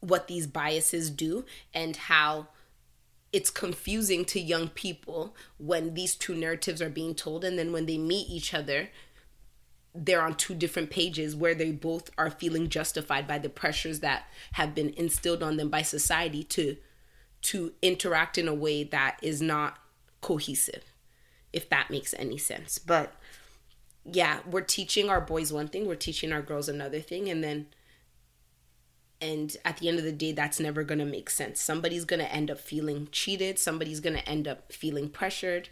what 0.00 0.28
these 0.28 0.46
biases 0.46 1.10
do 1.10 1.44
and 1.74 1.96
how 1.96 2.46
it's 3.32 3.50
confusing 3.50 4.24
to 4.24 4.40
young 4.40 4.68
people 4.68 5.34
when 5.58 5.94
these 5.94 6.14
two 6.14 6.34
narratives 6.34 6.80
are 6.80 6.88
being 6.88 7.14
told 7.14 7.44
and 7.44 7.58
then 7.58 7.72
when 7.72 7.86
they 7.86 7.98
meet 7.98 8.28
each 8.30 8.54
other 8.54 8.88
they're 10.04 10.22
on 10.22 10.34
two 10.34 10.54
different 10.54 10.90
pages 10.90 11.34
where 11.34 11.54
they 11.54 11.72
both 11.72 12.10
are 12.16 12.30
feeling 12.30 12.68
justified 12.68 13.26
by 13.26 13.38
the 13.38 13.48
pressures 13.48 14.00
that 14.00 14.24
have 14.52 14.74
been 14.74 14.90
instilled 14.96 15.42
on 15.42 15.56
them 15.56 15.68
by 15.68 15.82
society 15.82 16.42
to 16.44 16.76
to 17.40 17.72
interact 17.82 18.36
in 18.36 18.48
a 18.48 18.54
way 18.54 18.82
that 18.84 19.18
is 19.22 19.40
not 19.40 19.78
cohesive 20.20 20.84
if 21.52 21.68
that 21.70 21.90
makes 21.90 22.14
any 22.18 22.36
sense. 22.36 22.78
But 22.78 23.12
yeah 24.04 24.40
we're 24.50 24.62
teaching 24.62 25.10
our 25.10 25.20
boys 25.20 25.52
one 25.52 25.68
thing 25.68 25.86
we're 25.86 25.94
teaching 25.94 26.32
our 26.32 26.40
girls 26.40 26.66
another 26.68 27.00
thing 27.00 27.28
and 27.28 27.44
then 27.44 27.66
and 29.20 29.54
at 29.66 29.76
the 29.78 29.88
end 29.88 29.98
of 29.98 30.04
the 30.04 30.12
day 30.12 30.32
that's 30.32 30.60
never 30.60 30.82
going 30.84 31.00
to 31.00 31.04
make 31.04 31.28
sense. 31.28 31.60
Somebody's 31.60 32.04
going 32.04 32.20
to 32.20 32.32
end 32.32 32.50
up 32.50 32.60
feeling 32.60 33.08
cheated 33.10 33.58
somebody's 33.58 34.00
going 34.00 34.16
to 34.16 34.28
end 34.28 34.46
up 34.46 34.72
feeling 34.72 35.08
pressured 35.08 35.68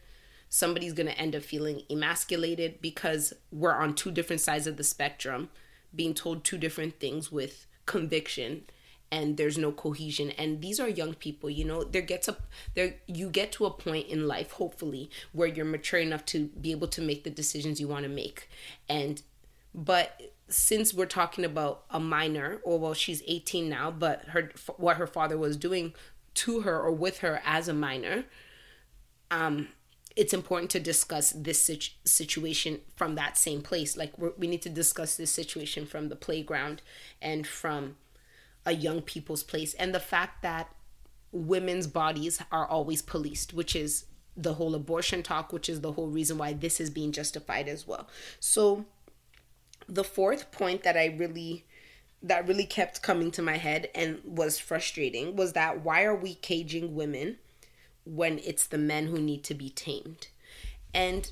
somebody's 0.48 0.92
going 0.92 1.08
to 1.08 1.18
end 1.18 1.34
up 1.34 1.42
feeling 1.42 1.82
emasculated 1.90 2.80
because 2.80 3.32
we're 3.50 3.74
on 3.74 3.94
two 3.94 4.10
different 4.10 4.40
sides 4.40 4.66
of 4.66 4.76
the 4.76 4.84
spectrum 4.84 5.48
being 5.94 6.14
told 6.14 6.44
two 6.44 6.58
different 6.58 7.00
things 7.00 7.32
with 7.32 7.66
conviction 7.86 8.64
and 9.10 9.36
there's 9.36 9.56
no 9.56 9.70
cohesion. 9.72 10.30
And 10.32 10.60
these 10.60 10.80
are 10.80 10.88
young 10.88 11.14
people 11.14 11.48
you 11.50 11.64
know 11.64 11.84
there 11.84 12.02
gets 12.02 12.28
a 12.28 12.36
there 12.74 12.96
you 13.06 13.30
get 13.30 13.52
to 13.52 13.66
a 13.66 13.70
point 13.70 14.08
in 14.08 14.26
life 14.26 14.52
hopefully 14.52 15.10
where 15.32 15.48
you're 15.48 15.64
mature 15.64 16.00
enough 16.00 16.24
to 16.26 16.46
be 16.60 16.70
able 16.70 16.88
to 16.88 17.00
make 17.00 17.24
the 17.24 17.30
decisions 17.30 17.80
you 17.80 17.88
want 17.88 18.04
to 18.04 18.08
make. 18.08 18.48
And 18.88 19.22
but 19.74 20.32
since 20.48 20.94
we're 20.94 21.06
talking 21.06 21.44
about 21.44 21.84
a 21.90 22.00
minor 22.00 22.60
or 22.64 22.78
well 22.78 22.94
she's 22.94 23.22
18 23.26 23.68
now 23.68 23.90
but 23.90 24.24
her 24.28 24.52
what 24.76 24.96
her 24.96 25.06
father 25.06 25.36
was 25.36 25.56
doing 25.56 25.92
to 26.34 26.60
her 26.60 26.80
or 26.80 26.92
with 26.92 27.18
her 27.18 27.40
as 27.44 27.66
a 27.66 27.74
minor 27.74 28.24
um 29.30 29.68
it's 30.16 30.32
important 30.32 30.70
to 30.70 30.80
discuss 30.80 31.30
this 31.32 31.60
situ- 31.60 31.92
situation 32.04 32.80
from 32.96 33.14
that 33.14 33.36
same 33.36 33.60
place. 33.60 33.96
Like 33.96 34.12
we 34.18 34.46
need 34.46 34.62
to 34.62 34.70
discuss 34.70 35.16
this 35.16 35.30
situation 35.30 35.86
from 35.86 36.08
the 36.08 36.16
playground 36.16 36.82
and 37.20 37.46
from 37.46 37.96
a 38.64 38.72
young 38.72 39.02
people's 39.02 39.44
place, 39.44 39.74
and 39.74 39.94
the 39.94 40.00
fact 40.00 40.42
that 40.42 40.74
women's 41.30 41.86
bodies 41.86 42.42
are 42.50 42.66
always 42.66 43.02
policed, 43.02 43.52
which 43.52 43.76
is 43.76 44.06
the 44.36 44.54
whole 44.54 44.74
abortion 44.74 45.22
talk, 45.22 45.52
which 45.52 45.68
is 45.68 45.82
the 45.82 45.92
whole 45.92 46.08
reason 46.08 46.38
why 46.38 46.52
this 46.52 46.80
is 46.80 46.90
being 46.90 47.12
justified 47.12 47.68
as 47.68 47.86
well. 47.86 48.08
So, 48.40 48.86
the 49.88 50.04
fourth 50.04 50.50
point 50.50 50.82
that 50.82 50.96
I 50.96 51.14
really 51.16 51.64
that 52.22 52.48
really 52.48 52.64
kept 52.64 53.02
coming 53.02 53.30
to 53.30 53.42
my 53.42 53.58
head 53.58 53.88
and 53.94 54.20
was 54.24 54.58
frustrating 54.58 55.36
was 55.36 55.52
that 55.52 55.84
why 55.84 56.02
are 56.04 56.14
we 56.14 56.34
caging 56.34 56.94
women 56.94 57.38
when 58.06 58.38
it's 58.38 58.66
the 58.66 58.78
men 58.78 59.08
who 59.08 59.18
need 59.18 59.42
to 59.44 59.54
be 59.54 59.68
tamed. 59.68 60.28
And 60.94 61.30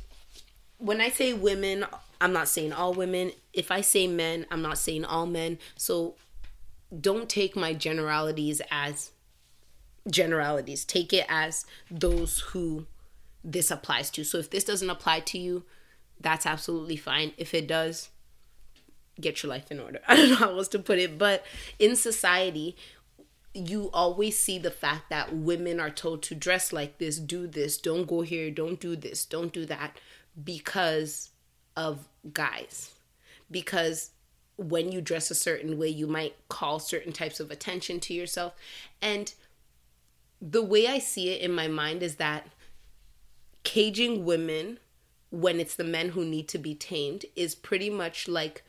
when 0.79 1.01
I 1.01 1.09
say 1.09 1.33
women, 1.33 1.87
I'm 2.21 2.33
not 2.33 2.49
saying 2.49 2.73
all 2.73 2.93
women. 2.93 3.33
If 3.53 3.71
I 3.71 3.81
say 3.81 4.07
men, 4.07 4.45
I'm 4.51 4.61
not 4.61 4.77
saying 4.77 5.05
all 5.05 5.27
men. 5.27 5.59
So 5.77 6.17
don't 7.01 7.29
take 7.29 7.57
my 7.57 7.73
generalities 7.73 8.61
as 8.71 9.13
generalities. 10.11 10.85
Take 10.85 11.13
it 11.13 11.27
as 11.29 11.65
those 11.91 12.41
who 12.41 12.87
this 13.43 13.71
applies 13.71 14.11
to. 14.11 14.25
So 14.25 14.39
if 14.39 14.51
this 14.51 14.65
doesn't 14.65 14.91
apply 14.91 15.21
to 15.21 15.39
you, 15.39 15.65
that's 16.21 16.47
absolutely 16.47 16.97
fine. 16.97 17.33
If 17.37 17.55
it 17.55 17.67
does, 17.67 18.11
get 19.21 19.43
your 19.43 19.51
life 19.51 19.71
in 19.71 19.81
order. 19.81 20.01
I 20.09 20.17
don't 20.17 20.31
know 20.31 20.37
how 20.37 20.51
else 20.51 20.69
to 20.69 20.79
put 20.79 20.99
it, 20.99 21.19
but 21.19 21.45
in 21.79 21.97
society, 21.97 22.77
you 23.55 23.89
always 23.95 24.37
see 24.37 24.59
the 24.59 24.71
fact 24.71 25.09
that 25.11 25.35
women 25.35 25.79
are 25.79 25.91
told 25.91 26.23
to 26.25 26.35
dress 26.35 26.73
like 26.73 26.99
this, 26.99 27.19
do 27.19 27.47
this, 27.47 27.79
don't 27.79 28.07
go 28.07 28.23
here, 28.23 28.51
don't 28.51 28.81
do 28.81 28.97
this, 28.97 29.25
don't 29.25 29.53
do 29.53 29.65
that 29.67 29.97
because 30.43 31.31
of 31.77 32.09
guys. 32.33 32.91
Because 33.51 34.11
when 34.57 34.91
you 34.91 35.01
dress 35.01 35.31
a 35.31 35.37
certain 35.37 35.79
way, 35.79 35.89
you 35.89 36.09
might 36.09 36.35
call 36.49 36.81
certain 36.81 37.13
types 37.13 37.39
of 37.39 37.51
attention 37.51 38.01
to 38.01 38.15
yourself. 38.15 38.55
And 39.01 39.33
the 40.41 40.63
way 40.63 40.89
I 40.89 40.99
see 40.99 41.31
it 41.31 41.41
in 41.41 41.53
my 41.53 41.69
mind 41.69 42.03
is 42.03 42.17
that 42.17 42.49
caging 43.63 44.25
women 44.25 44.79
when 45.31 45.59
it's 45.59 45.75
the 45.75 45.85
men 45.85 46.11
who 46.11 46.25
need 46.25 46.49
to 46.49 46.59
be 46.59 46.75
tamed 46.75 47.25
is 47.35 47.55
pretty 47.55 47.91
much 47.91 48.29
like 48.29 48.63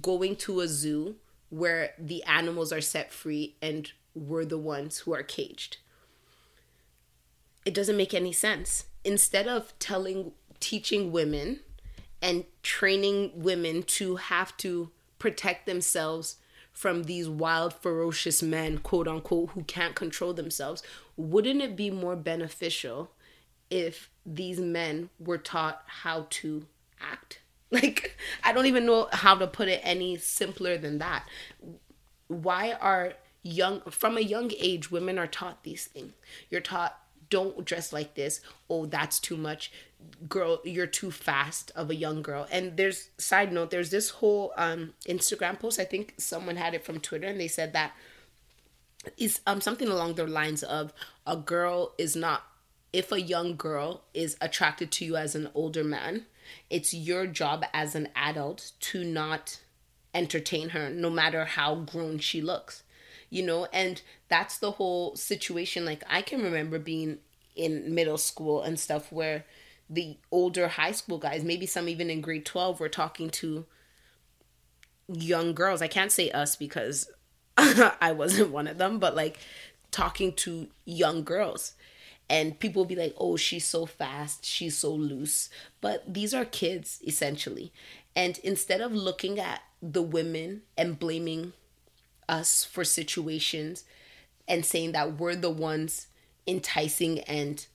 going 0.00 0.36
to 0.36 0.60
a 0.60 0.68
zoo 0.68 1.16
where 1.50 1.94
the 1.98 2.22
animals 2.24 2.72
are 2.72 2.80
set 2.80 3.12
free 3.12 3.56
and 3.60 3.92
we're 4.14 4.44
the 4.44 4.58
ones 4.58 4.98
who 4.98 5.14
are 5.14 5.22
caged. 5.22 5.78
It 7.64 7.74
doesn't 7.74 7.96
make 7.96 8.14
any 8.14 8.32
sense. 8.32 8.86
Instead 9.04 9.46
of 9.46 9.78
telling, 9.78 10.32
teaching 10.60 11.12
women 11.12 11.60
and 12.22 12.44
training 12.62 13.32
women 13.34 13.82
to 13.82 14.16
have 14.16 14.56
to 14.58 14.90
protect 15.18 15.66
themselves 15.66 16.36
from 16.72 17.04
these 17.04 17.28
wild, 17.28 17.74
ferocious 17.74 18.42
men, 18.42 18.78
quote 18.78 19.08
unquote, 19.08 19.50
who 19.50 19.62
can't 19.64 19.94
control 19.94 20.32
themselves, 20.32 20.82
wouldn't 21.16 21.60
it 21.60 21.76
be 21.76 21.90
more 21.90 22.16
beneficial 22.16 23.10
if 23.68 24.10
these 24.24 24.58
men 24.58 25.10
were 25.18 25.38
taught 25.38 25.82
how 25.86 26.26
to 26.30 26.66
act? 27.00 27.40
Like, 27.72 28.16
I 28.42 28.52
don't 28.52 28.66
even 28.66 28.84
know 28.84 29.08
how 29.12 29.36
to 29.36 29.46
put 29.46 29.68
it 29.68 29.80
any 29.84 30.16
simpler 30.16 30.76
than 30.76 30.98
that. 30.98 31.24
Why 32.26 32.72
are 32.72 33.12
young, 33.42 33.80
from 33.90 34.16
a 34.16 34.22
young 34.22 34.50
age, 34.58 34.90
women 34.90 35.18
are 35.18 35.26
taught 35.26 35.62
these 35.62 35.86
things? 35.86 36.12
You're 36.48 36.60
taught, 36.60 36.98
don't 37.28 37.64
dress 37.64 37.92
like 37.92 38.14
this. 38.14 38.40
Oh, 38.68 38.86
that's 38.86 39.20
too 39.20 39.36
much. 39.36 39.72
Girl, 40.28 40.60
you're 40.64 40.86
too 40.86 41.10
fast 41.10 41.70
of 41.76 41.90
a 41.90 41.94
young 41.94 42.22
girl. 42.22 42.46
And 42.50 42.76
there's, 42.76 43.10
side 43.18 43.52
note, 43.52 43.70
there's 43.70 43.90
this 43.90 44.10
whole 44.10 44.52
um, 44.56 44.94
Instagram 45.06 45.58
post. 45.58 45.78
I 45.78 45.84
think 45.84 46.14
someone 46.18 46.56
had 46.56 46.74
it 46.74 46.84
from 46.84 47.00
Twitter 47.00 47.28
and 47.28 47.40
they 47.40 47.48
said 47.48 47.72
that 47.72 47.92
is 49.16 49.40
um 49.46 49.62
something 49.62 49.88
along 49.88 50.14
the 50.14 50.26
lines 50.26 50.62
of 50.62 50.92
a 51.26 51.34
girl 51.36 51.94
is 51.96 52.14
not 52.14 52.42
if 52.92 53.12
a 53.12 53.20
young 53.20 53.56
girl 53.56 54.02
is 54.14 54.36
attracted 54.40 54.90
to 54.90 55.04
you 55.04 55.16
as 55.16 55.34
an 55.36 55.48
older 55.54 55.84
man, 55.84 56.26
it's 56.68 56.92
your 56.92 57.26
job 57.26 57.64
as 57.72 57.94
an 57.94 58.08
adult 58.16 58.72
to 58.80 59.04
not 59.04 59.60
entertain 60.12 60.70
her 60.70 60.90
no 60.90 61.08
matter 61.08 61.44
how 61.44 61.76
grown 61.76 62.18
she 62.18 62.42
looks. 62.42 62.82
You 63.30 63.44
know, 63.44 63.66
and 63.72 64.02
that's 64.28 64.58
the 64.58 64.72
whole 64.72 65.14
situation. 65.14 65.84
Like 65.84 66.02
I 66.10 66.20
can 66.20 66.42
remember 66.42 66.78
being 66.78 67.18
in 67.54 67.94
middle 67.94 68.18
school 68.18 68.62
and 68.62 68.78
stuff 68.78 69.12
where 69.12 69.44
the 69.88 70.16
older 70.30 70.68
high 70.68 70.92
school 70.92 71.18
guys, 71.18 71.44
maybe 71.44 71.66
some 71.66 71.88
even 71.88 72.10
in 72.10 72.20
grade 72.20 72.46
12 72.46 72.80
were 72.80 72.88
talking 72.88 73.30
to 73.30 73.66
young 75.08 75.52
girls. 75.52 75.82
I 75.82 75.88
can't 75.88 76.12
say 76.12 76.30
us 76.30 76.56
because 76.56 77.10
I 77.56 78.12
wasn't 78.12 78.50
one 78.50 78.66
of 78.66 78.78
them, 78.78 78.98
but 78.98 79.16
like 79.16 79.38
talking 79.90 80.32
to 80.34 80.68
young 80.84 81.24
girls. 81.24 81.74
And 82.28 82.58
people 82.60 82.84
be 82.84 82.94
like 82.94 83.14
oh 83.18 83.36
she's 83.36 83.66
so 83.66 83.86
fast. 83.86 84.44
She's 84.44 84.78
so 84.78 84.92
loose. 84.92 85.50
But 85.80 86.12
these 86.12 86.32
are 86.32 86.44
kids 86.44 87.00
essentially. 87.06 87.72
And 88.14 88.38
instead 88.38 88.80
of 88.80 88.92
looking 88.92 89.38
at 89.38 89.62
the 89.82 90.02
women 90.02 90.62
and 90.76 90.98
blaming 90.98 91.52
us 92.30 92.64
for 92.64 92.84
situations 92.84 93.84
and 94.48 94.64
saying 94.64 94.92
that 94.92 95.18
we're 95.18 95.36
the 95.36 95.50
ones 95.50 96.06
enticing 96.46 97.20
and 97.20 97.66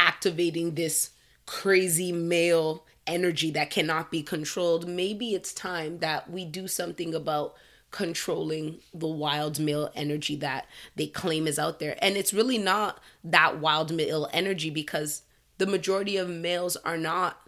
activating 0.00 0.74
this 0.74 1.10
crazy 1.46 2.12
male 2.12 2.84
energy 3.06 3.50
that 3.50 3.70
cannot 3.70 4.10
be 4.10 4.22
controlled 4.22 4.86
maybe 4.86 5.34
it's 5.34 5.54
time 5.54 5.98
that 5.98 6.30
we 6.30 6.44
do 6.44 6.68
something 6.68 7.14
about 7.14 7.54
controlling 7.90 8.80
the 8.92 9.08
wild 9.08 9.58
male 9.58 9.90
energy 9.94 10.36
that 10.36 10.66
they 10.96 11.06
claim 11.06 11.46
is 11.46 11.58
out 11.58 11.78
there. 11.78 11.96
And 12.02 12.16
it's 12.16 12.34
really 12.34 12.58
not 12.58 13.00
that 13.24 13.60
wild 13.60 13.92
male 13.92 14.28
energy 14.32 14.70
because 14.70 15.22
the 15.58 15.66
majority 15.66 16.16
of 16.16 16.28
males 16.28 16.76
are 16.76 16.98
not 16.98 17.40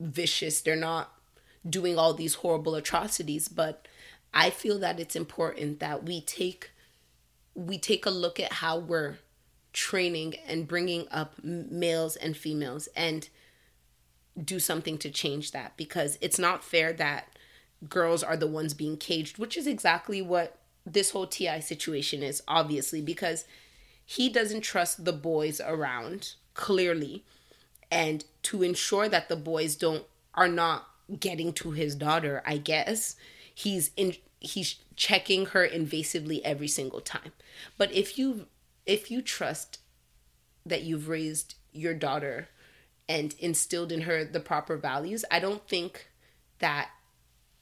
vicious. 0.00 0.60
They're 0.60 0.76
not 0.76 1.12
doing 1.68 1.98
all 1.98 2.14
these 2.14 2.34
horrible 2.36 2.74
atrocities, 2.74 3.48
but 3.48 3.86
I 4.34 4.50
feel 4.50 4.78
that 4.80 4.98
it's 4.98 5.16
important 5.16 5.80
that 5.80 6.04
we 6.04 6.20
take 6.20 6.70
we 7.54 7.78
take 7.78 8.06
a 8.06 8.10
look 8.10 8.40
at 8.40 8.54
how 8.54 8.78
we're 8.78 9.18
training 9.72 10.34
and 10.46 10.66
bringing 10.66 11.06
up 11.10 11.34
males 11.42 12.16
and 12.16 12.36
females 12.36 12.88
and 12.96 13.28
do 14.42 14.58
something 14.58 14.96
to 14.98 15.10
change 15.10 15.52
that 15.52 15.76
because 15.76 16.16
it's 16.20 16.38
not 16.38 16.64
fair 16.64 16.92
that 16.94 17.36
girls 17.88 18.22
are 18.22 18.36
the 18.36 18.46
ones 18.46 18.74
being 18.74 18.96
caged, 18.96 19.38
which 19.38 19.56
is 19.56 19.66
exactly 19.66 20.22
what 20.22 20.58
this 20.86 21.10
whole 21.10 21.26
TI 21.26 21.60
situation 21.60 22.22
is, 22.22 22.42
obviously, 22.48 23.00
because 23.00 23.44
he 24.04 24.28
doesn't 24.28 24.62
trust 24.62 25.04
the 25.04 25.12
boys 25.12 25.60
around, 25.60 26.34
clearly. 26.54 27.24
And 27.90 28.24
to 28.44 28.62
ensure 28.62 29.08
that 29.08 29.28
the 29.28 29.36
boys 29.36 29.76
don't 29.76 30.04
are 30.34 30.48
not 30.48 30.88
getting 31.20 31.52
to 31.52 31.72
his 31.72 31.94
daughter, 31.94 32.42
I 32.46 32.56
guess, 32.56 33.16
he's 33.54 33.90
in 33.96 34.14
he's 34.40 34.76
checking 34.96 35.46
her 35.46 35.66
invasively 35.66 36.40
every 36.44 36.68
single 36.68 37.00
time. 37.00 37.32
But 37.78 37.92
if 37.92 38.18
you 38.18 38.46
if 38.86 39.10
you 39.10 39.22
trust 39.22 39.78
that 40.66 40.82
you've 40.82 41.08
raised 41.08 41.54
your 41.72 41.94
daughter 41.94 42.48
and 43.08 43.34
instilled 43.38 43.92
in 43.92 44.02
her 44.02 44.24
the 44.24 44.40
proper 44.40 44.76
values, 44.76 45.24
I 45.30 45.38
don't 45.38 45.66
think 45.68 46.08
that 46.58 46.90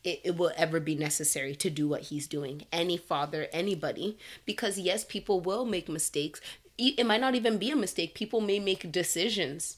it, 0.02 0.20
it 0.24 0.36
will 0.36 0.52
ever 0.56 0.80
be 0.80 0.94
necessary 0.94 1.54
to 1.56 1.70
do 1.70 1.88
what 1.88 2.02
he's 2.02 2.26
doing. 2.26 2.62
Any 2.72 2.96
father, 2.96 3.48
anybody. 3.52 4.18
Because 4.46 4.78
yes, 4.78 5.04
people 5.04 5.40
will 5.40 5.64
make 5.64 5.88
mistakes. 5.88 6.40
It 6.78 7.04
might 7.04 7.20
not 7.20 7.34
even 7.34 7.58
be 7.58 7.70
a 7.70 7.76
mistake. 7.76 8.14
People 8.14 8.40
may 8.40 8.58
make 8.58 8.90
decisions 8.90 9.76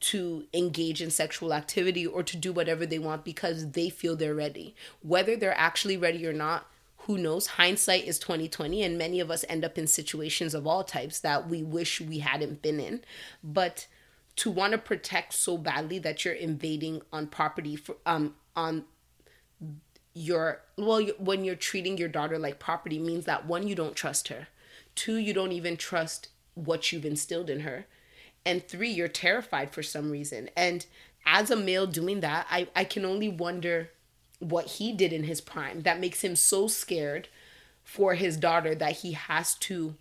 to 0.00 0.44
engage 0.54 1.02
in 1.02 1.10
sexual 1.10 1.52
activity 1.52 2.06
or 2.06 2.22
to 2.22 2.36
do 2.36 2.52
whatever 2.52 2.86
they 2.86 2.98
want 2.98 3.24
because 3.24 3.72
they 3.72 3.90
feel 3.90 4.16
they're 4.16 4.34
ready. 4.34 4.74
Whether 5.02 5.36
they're 5.36 5.56
actually 5.56 5.96
ready 5.96 6.26
or 6.26 6.32
not, 6.32 6.66
who 7.04 7.18
knows? 7.18 7.46
Hindsight 7.46 8.06
is 8.06 8.18
2020 8.18 8.82
and 8.82 8.96
many 8.96 9.20
of 9.20 9.30
us 9.30 9.44
end 9.48 9.64
up 9.64 9.76
in 9.76 9.86
situations 9.86 10.54
of 10.54 10.66
all 10.66 10.84
types 10.84 11.20
that 11.20 11.48
we 11.48 11.62
wish 11.62 12.00
we 12.00 12.18
hadn't 12.18 12.62
been 12.62 12.80
in. 12.80 13.02
But 13.44 13.86
to 14.36 14.50
want 14.50 14.72
to 14.72 14.78
protect 14.78 15.34
so 15.34 15.58
badly 15.58 15.98
that 15.98 16.24
you're 16.24 16.34
invading 16.34 17.02
on 17.12 17.26
property 17.26 17.76
for 17.76 17.96
um 18.06 18.34
on 18.56 18.84
your 20.14 20.62
well 20.76 21.02
when 21.18 21.44
you're 21.44 21.54
treating 21.54 21.98
your 21.98 22.08
daughter 22.08 22.38
like 22.38 22.58
property 22.58 22.98
means 22.98 23.26
that 23.26 23.46
one 23.46 23.68
you 23.68 23.74
don't 23.74 23.94
trust 23.94 24.28
her 24.28 24.48
two 24.94 25.16
you 25.16 25.34
don't 25.34 25.52
even 25.52 25.76
trust 25.76 26.28
what 26.54 26.90
you've 26.90 27.04
instilled 27.04 27.50
in 27.50 27.60
her 27.60 27.86
and 28.44 28.66
three 28.66 28.90
you're 28.90 29.08
terrified 29.08 29.70
for 29.70 29.82
some 29.82 30.10
reason 30.10 30.48
and 30.56 30.86
as 31.26 31.50
a 31.50 31.56
male 31.56 31.86
doing 31.86 32.20
that 32.20 32.46
i 32.50 32.66
i 32.74 32.84
can 32.84 33.04
only 33.04 33.28
wonder 33.28 33.90
what 34.38 34.66
he 34.66 34.92
did 34.92 35.12
in 35.12 35.24
his 35.24 35.40
prime 35.40 35.82
that 35.82 36.00
makes 36.00 36.22
him 36.22 36.34
so 36.34 36.66
scared 36.66 37.28
for 37.82 38.14
his 38.14 38.36
daughter 38.36 38.74
that 38.74 38.98
he 38.98 39.12
has 39.12 39.54
to 39.54 39.94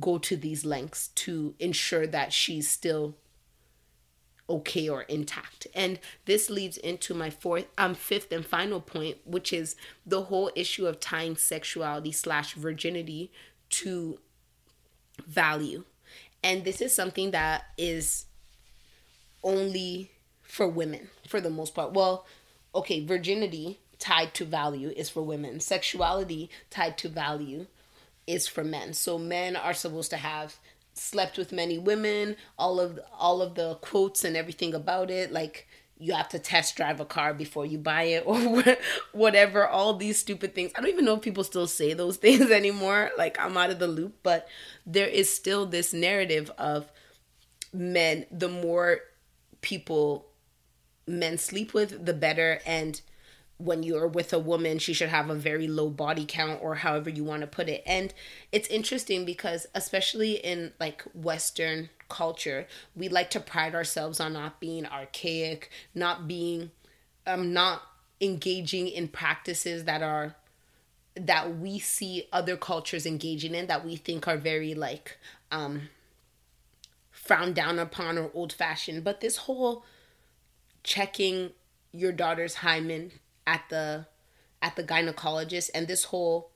go 0.00 0.18
to 0.18 0.36
these 0.36 0.64
lengths 0.64 1.08
to 1.08 1.54
ensure 1.58 2.06
that 2.06 2.32
she's 2.32 2.68
still 2.68 3.14
okay 4.48 4.88
or 4.88 5.02
intact. 5.02 5.66
And 5.74 5.98
this 6.26 6.50
leads 6.50 6.76
into 6.76 7.14
my 7.14 7.30
fourth 7.30 7.66
um 7.78 7.94
fifth 7.94 8.32
and 8.32 8.44
final 8.44 8.80
point, 8.80 9.18
which 9.24 9.52
is 9.52 9.76
the 10.04 10.24
whole 10.24 10.50
issue 10.54 10.86
of 10.86 11.00
tying 11.00 11.36
sexuality 11.36 12.12
slash 12.12 12.54
virginity 12.54 13.32
to 13.70 14.18
value. 15.26 15.84
And 16.44 16.62
this 16.62 16.82
is 16.82 16.94
something 16.94 17.30
that 17.30 17.64
is 17.78 18.26
only 19.42 20.10
for 20.42 20.68
women 20.68 21.08
for 21.26 21.40
the 21.40 21.50
most 21.50 21.74
part. 21.74 21.94
Well, 21.94 22.26
okay, 22.74 23.04
virginity 23.04 23.80
tied 23.98 24.34
to 24.34 24.44
value 24.44 24.90
is 24.90 25.08
for 25.08 25.22
women. 25.22 25.58
Sexuality 25.58 26.50
tied 26.68 26.98
to 26.98 27.08
value 27.08 27.66
is 28.26 28.46
for 28.46 28.62
men. 28.62 28.92
So 28.92 29.18
men 29.18 29.56
are 29.56 29.72
supposed 29.72 30.10
to 30.10 30.18
have 30.18 30.56
slept 30.92 31.38
with 31.38 31.50
many 31.50 31.78
women, 31.78 32.36
all 32.58 32.78
of 32.78 33.00
all 33.18 33.40
of 33.40 33.54
the 33.54 33.76
quotes 33.76 34.22
and 34.22 34.36
everything 34.36 34.74
about 34.74 35.10
it, 35.10 35.32
like 35.32 35.66
you 35.98 36.12
have 36.12 36.28
to 36.30 36.38
test 36.38 36.76
drive 36.76 37.00
a 37.00 37.04
car 37.04 37.32
before 37.32 37.64
you 37.64 37.78
buy 37.78 38.02
it 38.02 38.24
or 38.26 38.76
whatever 39.12 39.66
all 39.66 39.94
these 39.94 40.18
stupid 40.18 40.54
things. 40.54 40.72
I 40.74 40.80
don't 40.80 40.90
even 40.90 41.04
know 41.04 41.14
if 41.14 41.22
people 41.22 41.44
still 41.44 41.66
say 41.66 41.94
those 41.94 42.16
things 42.24 42.50
anymore. 42.50 43.10
Like 43.16 43.38
i'm 43.40 43.56
out 43.56 43.70
of 43.70 43.78
the 43.78 43.88
loop 43.88 44.16
but 44.22 44.48
there 44.86 45.08
is 45.08 45.32
still 45.32 45.66
this 45.66 45.92
narrative 45.92 46.50
of 46.58 46.90
men 47.72 48.26
the 48.30 48.48
more 48.48 49.00
people 49.60 50.26
men 51.06 51.38
sleep 51.38 51.74
with 51.74 52.04
the 52.04 52.14
better. 52.14 52.60
And 52.66 53.00
when 53.58 53.82
you're 53.82 54.08
with 54.08 54.32
a 54.32 54.38
woman, 54.38 54.78
she 54.78 54.92
should 54.92 55.08
have 55.08 55.30
a 55.30 55.34
very 55.34 55.68
low 55.68 55.88
body 55.88 56.24
count 56.26 56.60
or 56.62 56.76
however 56.76 57.10
you 57.10 57.24
want 57.24 57.42
to 57.42 57.46
put 57.46 57.68
it. 57.68 57.82
And 57.86 58.12
it's 58.52 58.68
interesting 58.68 59.24
because, 59.24 59.66
especially 59.74 60.32
in 60.32 60.72
like 60.80 61.02
Western 61.14 61.90
culture, 62.08 62.66
we 62.94 63.08
like 63.08 63.30
to 63.30 63.40
pride 63.40 63.74
ourselves 63.74 64.20
on 64.20 64.32
not 64.32 64.60
being 64.60 64.86
archaic, 64.86 65.70
not 65.94 66.26
being, 66.28 66.70
um, 67.26 67.52
not 67.52 67.82
engaging 68.20 68.88
in 68.88 69.08
practices 69.08 69.84
that 69.84 70.02
are 70.02 70.36
that 71.16 71.58
we 71.58 71.78
see 71.78 72.26
other 72.32 72.56
cultures 72.56 73.06
engaging 73.06 73.54
in 73.54 73.68
that 73.68 73.84
we 73.84 73.94
think 73.94 74.26
are 74.26 74.36
very 74.36 74.74
like 74.74 75.16
um 75.52 75.82
frowned 77.10 77.54
down 77.54 77.78
upon 77.78 78.18
or 78.18 78.30
old 78.34 78.52
fashioned. 78.52 79.04
But 79.04 79.20
this 79.20 79.38
whole 79.38 79.84
checking 80.82 81.50
your 81.92 82.12
daughter's 82.12 82.56
hymen 82.56 83.12
at 83.46 83.62
the 83.70 84.06
at 84.60 84.76
the 84.76 84.84
gynecologist 84.84 85.70
and 85.74 85.86
this 85.86 86.04
whole 86.04 86.50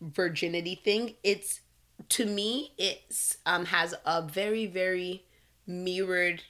virginity 0.00 0.74
thing, 0.74 1.14
it's 1.22 1.60
to 2.08 2.26
me 2.26 2.72
it's 2.78 3.38
um 3.46 3.66
has 3.66 3.94
a 4.04 4.22
very 4.22 4.66
very 4.66 5.24
mirrored 5.66 6.42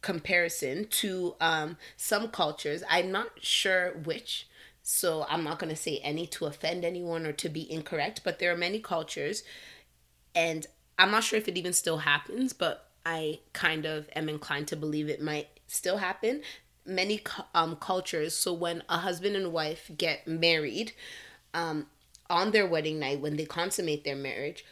comparison 0.00 0.86
to 0.88 1.34
um 1.40 1.76
some 1.96 2.28
cultures. 2.28 2.82
I'm 2.90 3.10
not 3.10 3.28
sure 3.40 3.92
which, 4.04 4.48
so 4.82 5.26
I'm 5.28 5.44
not 5.44 5.58
going 5.58 5.70
to 5.70 5.76
say 5.76 5.98
any 5.98 6.26
to 6.28 6.46
offend 6.46 6.84
anyone 6.84 7.26
or 7.26 7.32
to 7.32 7.48
be 7.48 7.70
incorrect, 7.70 8.20
but 8.24 8.38
there 8.38 8.52
are 8.52 8.56
many 8.56 8.80
cultures 8.80 9.42
and 10.34 10.66
I'm 10.98 11.10
not 11.10 11.24
sure 11.24 11.38
if 11.38 11.48
it 11.48 11.56
even 11.56 11.72
still 11.72 11.98
happens, 11.98 12.52
but 12.52 12.90
I 13.04 13.40
kind 13.52 13.84
of 13.84 14.08
am 14.14 14.28
inclined 14.28 14.68
to 14.68 14.76
believe 14.76 15.08
it 15.08 15.20
might 15.20 15.48
still 15.66 15.98
happen. 15.98 16.42
Many 16.86 17.22
um, 17.54 17.76
cultures, 17.76 18.34
so 18.34 18.52
when 18.52 18.82
a 18.88 18.98
husband 18.98 19.36
and 19.36 19.52
wife 19.52 19.90
get 19.96 20.26
married, 20.28 20.92
um, 21.52 21.86
on 22.30 22.50
their 22.50 22.66
wedding 22.66 22.98
night, 22.98 23.20
when 23.20 23.36
they 23.36 23.44
consummate 23.44 24.04
their 24.04 24.16
marriage, 24.16 24.64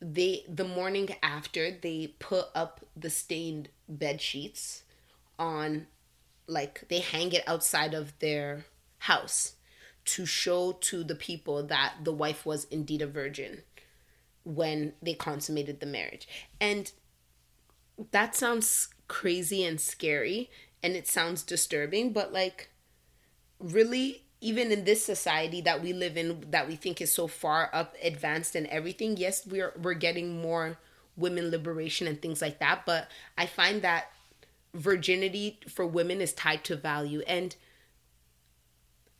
they 0.00 0.44
the 0.48 0.64
morning 0.64 1.08
after 1.22 1.70
they 1.70 2.14
put 2.18 2.46
up 2.54 2.84
the 2.96 3.10
stained 3.10 3.68
bed 3.88 4.20
sheets 4.20 4.82
on, 5.38 5.86
like 6.46 6.84
they 6.88 7.00
hang 7.00 7.32
it 7.32 7.44
outside 7.46 7.94
of 7.94 8.18
their 8.18 8.64
house 8.98 9.54
to 10.04 10.24
show 10.24 10.72
to 10.72 11.04
the 11.04 11.14
people 11.14 11.62
that 11.64 11.94
the 12.02 12.12
wife 12.12 12.46
was 12.46 12.64
indeed 12.64 13.02
a 13.02 13.06
virgin 13.06 13.62
when 14.44 14.94
they 15.02 15.12
consummated 15.12 15.80
the 15.80 15.86
marriage. 15.86 16.26
And 16.60 16.90
that 18.10 18.34
sounds 18.34 18.88
crazy 19.06 19.64
and 19.64 19.80
scary 19.80 20.50
and 20.82 20.94
it 20.94 21.06
sounds 21.06 21.42
disturbing, 21.42 22.12
but 22.12 22.32
like 22.32 22.70
really 23.58 24.22
even 24.40 24.70
in 24.70 24.84
this 24.84 25.04
society 25.04 25.60
that 25.62 25.82
we 25.82 25.92
live 25.92 26.16
in 26.16 26.44
that 26.50 26.68
we 26.68 26.76
think 26.76 27.00
is 27.00 27.12
so 27.12 27.26
far 27.26 27.70
up 27.72 27.94
advanced 28.02 28.54
and 28.54 28.66
everything, 28.68 29.16
yes, 29.16 29.46
we're 29.46 29.72
we're 29.80 29.94
getting 29.94 30.40
more 30.40 30.78
women 31.16 31.50
liberation 31.50 32.06
and 32.06 32.22
things 32.22 32.40
like 32.40 32.60
that, 32.60 32.82
but 32.86 33.10
I 33.36 33.46
find 33.46 33.82
that 33.82 34.12
virginity 34.74 35.58
for 35.68 35.86
women 35.86 36.20
is 36.20 36.32
tied 36.32 36.62
to 36.62 36.76
value 36.76 37.22
and 37.26 37.56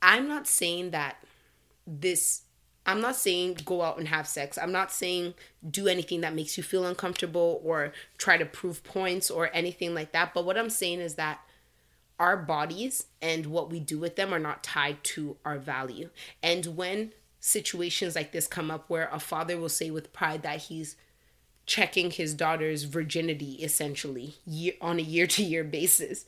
I'm 0.01 0.29
not 0.29 0.47
saying 0.47 0.91
that 0.91 1.17
this 1.87 2.43
I'm 2.87 3.01
not 3.03 3.17
saying 3.17 3.59
go 3.67 3.83
out 3.83 3.99
and 3.99 4.09
have 4.09 4.27
sex. 4.27 4.57
I'm 4.57 4.73
not 4.73 4.91
saying 4.91 5.35
do 5.69 5.89
anything 5.89 6.23
that 6.23 6.35
makes 6.35 6.57
you 6.57 6.63
feel 6.63 6.87
uncomfortable 6.87 7.61
or 7.63 7.93
try 8.17 8.39
to 8.39 8.47
prove 8.47 8.83
points 8.83 9.31
or 9.31 9.51
anything 9.53 9.95
like 9.95 10.13
that. 10.13 10.33
But 10.33 10.47
what 10.47 10.57
I'm 10.57 10.71
saying 10.71 11.01
is 11.01 11.17
that 11.17 11.41
our 12.19 12.37
bodies 12.37 13.07
and 13.23 13.47
what 13.47 13.71
we 13.71 13.81
do 13.81 13.99
with 13.99 14.17
them 14.17 14.33
are 14.35 14.39
not 14.39 14.65
tied 14.65 15.03
to 15.05 15.37
our 15.45 15.59
value. 15.59 16.11
And 16.43 16.77
when 16.77 17.13
situations 17.41 18.17
like 18.17 18.33
this 18.33 18.47
come 18.47 18.71
up 18.71 18.85
where 18.89 19.09
a 19.13 19.21
father 19.21 19.57
will 19.57 19.69
say 19.69 19.91
with 19.91 20.13
pride 20.13 20.43
that 20.43 20.63
he's 20.63 20.97
checking 21.67 22.11
his 22.11 22.35
daughter's 22.35 22.85
virginity 22.85 23.53
essentially 23.63 24.37
year, 24.47 24.73
on 24.81 24.99
a 24.99 25.03
year 25.03 25.27
to 25.27 25.45
year 25.45 25.63
basis 25.63 26.25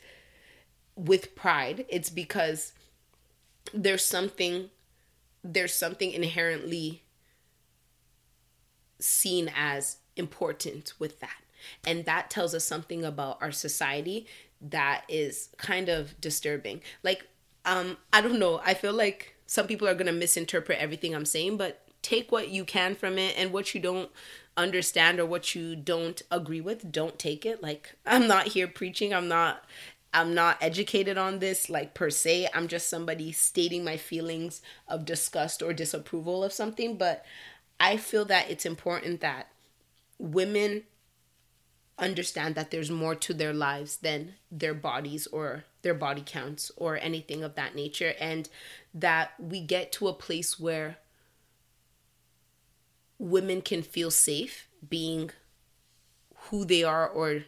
with 0.94 1.34
pride, 1.34 1.86
it's 1.88 2.10
because 2.10 2.72
there's 3.72 4.04
something 4.04 4.70
there's 5.42 5.72
something 5.72 6.12
inherently 6.12 7.02
seen 8.98 9.50
as 9.56 9.96
important 10.16 10.92
with 10.98 11.20
that. 11.20 11.42
And 11.86 12.04
that 12.04 12.28
tells 12.28 12.54
us 12.54 12.64
something 12.64 13.04
about 13.04 13.38
our 13.40 13.52
society 13.52 14.26
that 14.60 15.04
is 15.08 15.48
kind 15.56 15.88
of 15.88 16.20
disturbing. 16.20 16.80
Like, 17.02 17.26
um, 17.64 17.96
I 18.12 18.20
don't 18.20 18.38
know. 18.38 18.60
I 18.64 18.74
feel 18.74 18.92
like 18.92 19.34
some 19.46 19.66
people 19.66 19.88
are 19.88 19.94
to 19.94 20.12
misinterpret 20.12 20.78
everything 20.78 21.14
I'm 21.14 21.26
saying, 21.26 21.56
but 21.56 21.86
take 22.02 22.32
what 22.32 22.48
you 22.48 22.64
can 22.64 22.94
from 22.94 23.18
it 23.18 23.34
and 23.36 23.52
what 23.52 23.74
you 23.74 23.80
don't 23.80 24.10
understand 24.56 25.20
or 25.20 25.26
what 25.26 25.54
you 25.54 25.76
don't 25.76 26.20
agree 26.30 26.60
with, 26.60 26.92
don't 26.92 27.18
take 27.18 27.44
it. 27.44 27.62
Like, 27.62 27.94
I'm 28.06 28.26
not 28.26 28.48
here 28.48 28.68
preaching. 28.68 29.12
I'm 29.14 29.28
not 29.28 29.64
I'm 30.12 30.34
not 30.34 30.58
educated 30.60 31.16
on 31.18 31.38
this, 31.38 31.70
like 31.70 31.94
per 31.94 32.10
se. 32.10 32.48
I'm 32.52 32.66
just 32.66 32.88
somebody 32.88 33.30
stating 33.30 33.84
my 33.84 33.96
feelings 33.96 34.60
of 34.88 35.04
disgust 35.04 35.62
or 35.62 35.72
disapproval 35.72 36.42
of 36.42 36.52
something. 36.52 36.96
But 36.96 37.24
I 37.78 37.96
feel 37.96 38.24
that 38.24 38.50
it's 38.50 38.66
important 38.66 39.20
that 39.20 39.48
women 40.18 40.82
understand 42.00 42.54
that 42.54 42.70
there's 42.70 42.90
more 42.90 43.14
to 43.14 43.34
their 43.34 43.52
lives 43.52 43.98
than 43.98 44.34
their 44.50 44.74
bodies 44.74 45.26
or 45.28 45.64
their 45.82 45.94
body 45.94 46.22
counts 46.24 46.70
or 46.76 46.98
anything 46.98 47.42
of 47.42 47.54
that 47.54 47.74
nature. 47.74 48.14
And 48.20 48.48
that 48.94 49.32
we 49.38 49.60
get 49.60 49.92
to 49.92 50.08
a 50.08 50.12
place 50.12 50.58
where 50.58 50.98
women 53.18 53.60
can 53.60 53.82
feel 53.82 54.10
safe 54.10 54.66
being 54.88 55.30
who 56.48 56.64
they 56.64 56.82
are 56.82 57.06
or 57.06 57.44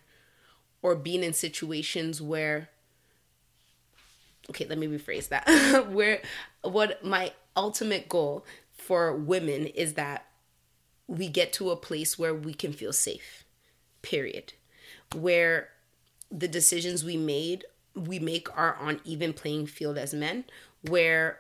or 0.83 0.95
being 0.95 1.23
in 1.23 1.33
situations 1.33 2.21
where 2.21 2.69
okay 4.51 4.67
let 4.69 4.77
me 4.77 4.87
rephrase 4.87 5.29
that 5.29 5.89
where 5.91 6.21
what 6.63 7.03
my 7.03 7.33
ultimate 7.57 8.09
goal 8.09 8.45
for 8.75 9.17
women 9.17 9.67
is 9.67 9.95
that 9.95 10.27
we 11.07 11.29
get 11.29 11.53
to 11.55 11.71
a 11.71 11.77
place 11.77 12.19
where 12.19 12.35
we 12.35 12.53
can 12.53 12.73
feel 12.73 12.93
safe 12.93 13.42
period 14.03 14.53
where 15.15 15.69
the 16.31 16.49
decisions 16.49 17.05
we 17.05 17.17
made 17.17 17.65
we 17.95 18.19
make 18.19 18.49
are 18.57 18.77
on 18.77 19.01
even 19.05 19.33
playing 19.33 19.67
field 19.67 19.99
as 19.99 20.15
men 20.15 20.45
where 20.89 21.39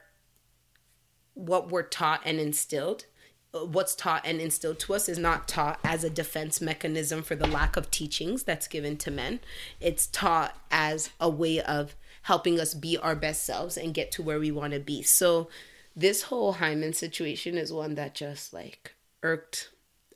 what 1.35 1.71
we're 1.71 1.83
taught 1.83 2.21
and 2.25 2.39
instilled 2.39 3.07
what's 3.53 3.95
taught 3.95 4.23
and 4.25 4.41
instilled 4.41 4.79
to 4.81 4.95
us 4.95 5.09
is 5.09 5.19
not 5.19 5.47
taught 5.47 5.79
as 5.85 6.05
a 6.05 6.11
defense 6.11 6.61
mechanism 6.61 7.23
for 7.23 7.35
the 7.35 7.47
lack 7.47 7.77
of 7.77 7.91
teachings 7.91 8.43
that's 8.45 8.67
given 8.67 8.97
to 8.97 9.11
men. 9.11 9.41
It's 9.79 10.07
taught 10.07 10.57
as 10.71 11.11
a 11.21 11.29
way 11.29 11.61
of 11.61 11.95
helping 12.23 12.59
us 12.59 12.73
be 12.73 12.97
our 12.97 13.15
best 13.15 13.45
selves 13.45 13.77
and 13.77 13.93
get 13.93 14.11
to 14.13 14.23
where 14.23 14.39
we 14.39 14.51
want 14.51 14.73
to 14.73 14.81
be. 14.81 15.03
So 15.03 15.49
this 15.95 16.23
whole 16.25 16.55
hymen 16.55 16.95
situation 16.95 17.59
is 17.59 17.73
one 17.73 17.95
that 17.97 18.15
just 18.15 18.55
like 18.55 18.95
irked 19.23 19.71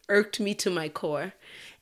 irked 0.09 0.41
me 0.41 0.55
to 0.55 0.71
my 0.71 0.89
core. 0.89 1.35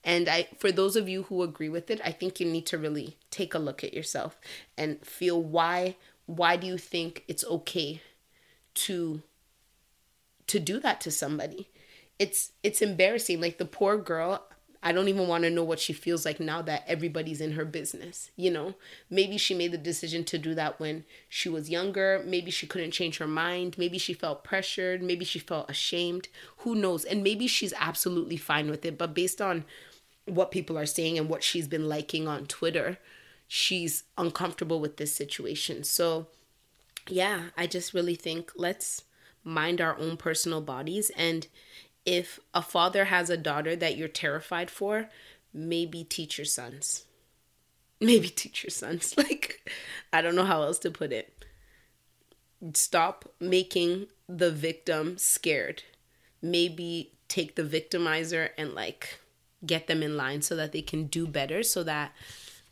And 0.04 0.28
I 0.28 0.48
for 0.58 0.70
those 0.70 0.96
of 0.96 1.08
you 1.08 1.24
who 1.24 1.42
agree 1.42 1.68
with 1.68 1.90
it, 1.90 2.00
I 2.04 2.12
think 2.12 2.38
you 2.38 2.46
need 2.46 2.66
to 2.66 2.78
really 2.78 3.16
take 3.30 3.54
a 3.54 3.58
look 3.58 3.82
at 3.82 3.94
yourself 3.94 4.38
and 4.76 5.04
feel 5.04 5.42
why 5.42 5.96
why 6.26 6.56
do 6.56 6.66
you 6.66 6.78
think 6.78 7.24
it's 7.28 7.44
okay 7.44 8.00
to 8.74 9.22
to 10.46 10.60
do 10.60 10.78
that 10.80 11.00
to 11.02 11.10
somebody. 11.10 11.68
It's 12.18 12.52
it's 12.62 12.82
embarrassing. 12.82 13.40
Like 13.40 13.58
the 13.58 13.64
poor 13.64 13.96
girl, 13.96 14.46
I 14.82 14.92
don't 14.92 15.08
even 15.08 15.26
want 15.26 15.44
to 15.44 15.50
know 15.50 15.64
what 15.64 15.80
she 15.80 15.92
feels 15.92 16.24
like 16.24 16.38
now 16.38 16.60
that 16.62 16.84
everybody's 16.86 17.40
in 17.40 17.52
her 17.52 17.64
business, 17.64 18.30
you 18.36 18.50
know? 18.50 18.74
Maybe 19.08 19.38
she 19.38 19.54
made 19.54 19.72
the 19.72 19.78
decision 19.78 20.24
to 20.24 20.38
do 20.38 20.54
that 20.54 20.78
when 20.78 21.04
she 21.28 21.48
was 21.48 21.70
younger, 21.70 22.22
maybe 22.26 22.50
she 22.50 22.66
couldn't 22.66 22.90
change 22.90 23.16
her 23.18 23.26
mind, 23.26 23.78
maybe 23.78 23.98
she 23.98 24.12
felt 24.12 24.44
pressured, 24.44 25.02
maybe 25.02 25.24
she 25.24 25.38
felt 25.38 25.70
ashamed, 25.70 26.28
who 26.58 26.74
knows? 26.74 27.04
And 27.04 27.22
maybe 27.24 27.46
she's 27.46 27.72
absolutely 27.80 28.36
fine 28.36 28.68
with 28.68 28.84
it, 28.84 28.98
but 28.98 29.14
based 29.14 29.40
on 29.40 29.64
what 30.26 30.50
people 30.50 30.78
are 30.78 30.86
saying 30.86 31.18
and 31.18 31.28
what 31.28 31.42
she's 31.42 31.68
been 31.68 31.88
liking 31.88 32.26
on 32.26 32.46
Twitter, 32.46 32.98
she's 33.46 34.04
uncomfortable 34.16 34.80
with 34.80 34.96
this 34.96 35.14
situation. 35.14 35.84
So, 35.84 36.28
yeah, 37.08 37.50
I 37.56 37.66
just 37.66 37.94
really 37.94 38.14
think 38.14 38.52
let's 38.56 39.02
mind 39.42 39.80
our 39.80 39.98
own 39.98 40.16
personal 40.16 40.60
bodies. 40.60 41.10
And 41.16 41.46
if 42.06 42.40
a 42.52 42.62
father 42.62 43.06
has 43.06 43.30
a 43.30 43.36
daughter 43.36 43.76
that 43.76 43.96
you're 43.96 44.08
terrified 44.08 44.70
for, 44.70 45.08
maybe 45.52 46.04
teach 46.04 46.38
your 46.38 46.44
sons. 46.46 47.04
Maybe 48.00 48.28
teach 48.28 48.64
your 48.64 48.70
sons. 48.70 49.14
Like, 49.24 49.70
I 50.12 50.22
don't 50.22 50.36
know 50.36 50.44
how 50.44 50.62
else 50.62 50.78
to 50.80 50.90
put 50.90 51.12
it. 51.12 51.44
Stop 52.72 53.30
making 53.40 54.06
the 54.28 54.50
victim 54.50 55.18
scared. 55.18 55.82
Maybe 56.40 57.12
take 57.28 57.56
the 57.56 57.62
victimizer 57.62 58.50
and 58.56 58.74
like 58.74 59.18
get 59.66 59.86
them 59.86 60.02
in 60.02 60.16
line 60.16 60.42
so 60.42 60.56
that 60.56 60.72
they 60.72 60.82
can 60.82 61.06
do 61.06 61.26
better 61.26 61.62
so 61.62 61.82
that 61.82 62.12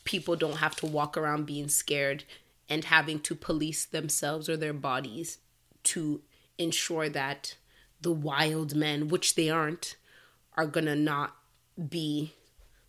people 0.05 0.37
don't 0.37 0.57
have 0.57 0.77
to 0.77 0.87
walk 0.87 1.17
around 1.17 1.47
being 1.47 1.69
scared 1.69 2.25
and 2.69 2.85
having 2.85 3.21
to 3.21 3.35
police 3.35 3.85
themselves 3.85 4.49
or 4.49 4.57
their 4.57 4.73
bodies 4.73 5.39
to 5.85 6.23
ensure 6.59 7.09
that 7.09 7.57
the 8.01 8.13
wild 8.13 8.75
men, 8.75 9.09
which 9.09 9.35
they 9.35 9.51
aren't, 9.51 9.97
are 10.57 10.67
gonna 10.67 10.97
not 10.97 11.37
be 11.89 12.33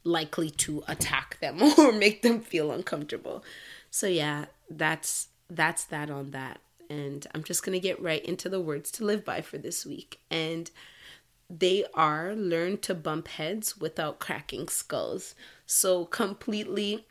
likely 0.04 0.50
to 0.50 0.84
attack 0.88 1.40
them 1.40 1.62
or 1.78 1.92
make 1.92 2.22
them 2.22 2.42
feel 2.42 2.72
uncomfortable. 2.72 3.44
So 3.90 4.08
yeah, 4.08 4.46
that's 4.70 5.28
that's 5.50 5.86
that 5.86 6.10
on 6.10 6.32
that. 6.32 6.60
And 6.90 7.26
I'm 7.34 7.44
just 7.44 7.64
to 7.64 7.80
get 7.80 8.02
right 8.02 8.24
into 8.24 8.50
the 8.50 8.62
words 8.62 8.92
to 8.92 9.06
live 9.06 9.24
by 9.24 9.42
for 9.42 9.58
this 9.58 9.86
week. 9.86 10.20
And 10.30 10.70
they 11.60 11.86
are 11.94 12.34
learn 12.34 12.78
to 12.80 12.96
bump 12.96 13.28
heads 13.28 13.78
without 13.78 14.20
cracking 14.20 14.68
skulls. 14.68 15.36
So, 15.66 16.06
completely 16.06 17.06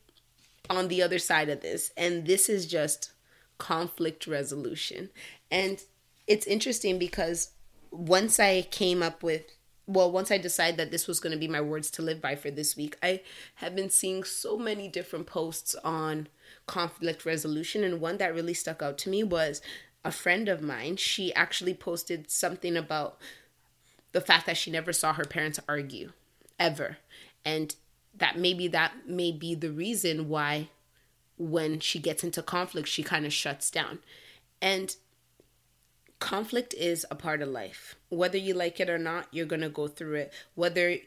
on 0.70 0.88
the 0.88 1.02
other 1.02 1.18
side 1.18 1.48
of 1.48 1.61
this. 1.61 1.90
And 1.96 2.26
this 2.26 2.48
is 2.48 2.66
just 2.66 3.12
conflict 3.59 4.26
resolution. 4.26 5.11
And 5.50 5.83
it's 6.26 6.46
interesting 6.46 6.98
because 6.98 7.50
once 7.90 8.40
I 8.40 8.62
came 8.62 9.02
up 9.02 9.22
with 9.22 9.44
well, 9.88 10.12
once 10.12 10.31
I 10.31 10.38
decided 10.38 10.76
that 10.78 10.92
this 10.92 11.09
was 11.09 11.18
going 11.18 11.33
to 11.33 11.38
be 11.38 11.48
my 11.48 11.61
words 11.61 11.90
to 11.92 12.02
live 12.02 12.20
by 12.20 12.37
for 12.37 12.52
this 12.52 12.76
week, 12.76 12.96
I 13.02 13.20
have 13.57 13.74
been 13.74 13.90
seeing 13.90 14.22
so 14.22 14.57
many 14.57 14.87
different 14.87 15.26
posts 15.26 15.74
on 15.83 16.28
conflict 16.68 17.26
resolution. 17.26 17.83
And 17.83 18.00
one 18.00 18.16
that 18.18 18.33
really 18.33 18.55
stuck 18.55 18.81
out 18.81 18.96
to 18.98 19.11
me 19.11 19.24
was 19.24 19.61
a 20.05 20.12
friend 20.12 20.48
of 20.48 20.62
mine. 20.62 20.96
She 20.96 21.35
actually 21.35 21.74
posted 21.74 22.31
something 22.31 22.76
about 22.76 23.18
the 24.12 24.20
fact 24.20 24.46
that 24.46 24.57
she 24.57 24.70
never 24.70 24.92
saw 24.92 25.12
her 25.14 25.25
parents 25.25 25.59
argue 25.68 26.12
ever. 26.59 26.98
And 27.44 27.75
that 28.14 28.38
maybe 28.38 28.68
that 28.68 29.09
may 29.09 29.33
be 29.33 29.55
the 29.55 29.70
reason 29.70 30.29
why 30.29 30.68
when 31.38 31.81
she 31.81 31.98
gets 31.98 32.22
into 32.22 32.42
conflict, 32.42 32.88
she 32.88 33.03
kind 33.03 33.27
of 33.27 33.33
shuts 33.33 33.70
down. 33.70 33.98
And 34.61 34.94
conflict 36.20 36.75
is 36.75 37.05
a 37.11 37.16
part 37.16 37.42
of 37.42 37.48
life. 37.48 37.96
Whether 38.11 38.38
you 38.38 38.55
like 38.55 38.79
it 38.79 38.88
or 38.88 38.98
not, 38.98 39.27
you're 39.33 39.46
going 39.46 39.62
to 39.62 39.68
go 39.68 39.88
through 39.88 40.14
it. 40.14 40.33
Whether 40.55 40.98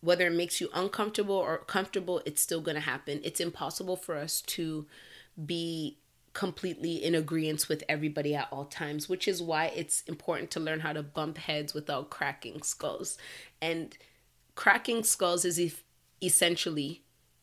whether 0.00 0.28
it 0.28 0.32
makes 0.32 0.60
you 0.60 0.68
uncomfortable 0.74 1.34
or 1.34 1.58
comfortable, 1.58 2.22
it's 2.24 2.40
still 2.40 2.60
going 2.60 2.76
to 2.76 2.80
happen. 2.80 3.20
It's 3.24 3.40
impossible 3.40 3.96
for 3.96 4.14
us 4.14 4.40
to 4.42 4.86
be 5.44 5.98
completely 6.32 7.02
in 7.02 7.14
agreement 7.14 7.68
with 7.68 7.82
everybody 7.88 8.34
at 8.34 8.48
all 8.50 8.64
times, 8.64 9.08
which 9.08 9.26
is 9.26 9.42
why 9.42 9.66
it's 9.66 10.02
important 10.02 10.50
to 10.52 10.60
learn 10.60 10.80
how 10.80 10.92
to 10.92 11.02
bump 11.02 11.38
heads 11.38 11.74
without 11.74 12.10
cracking 12.10 12.62
skulls. 12.62 13.18
And 13.60 13.96
cracking 14.54 15.02
skulls 15.04 15.44
is 15.44 15.60
e- 15.60 15.72
essentially 16.22 17.02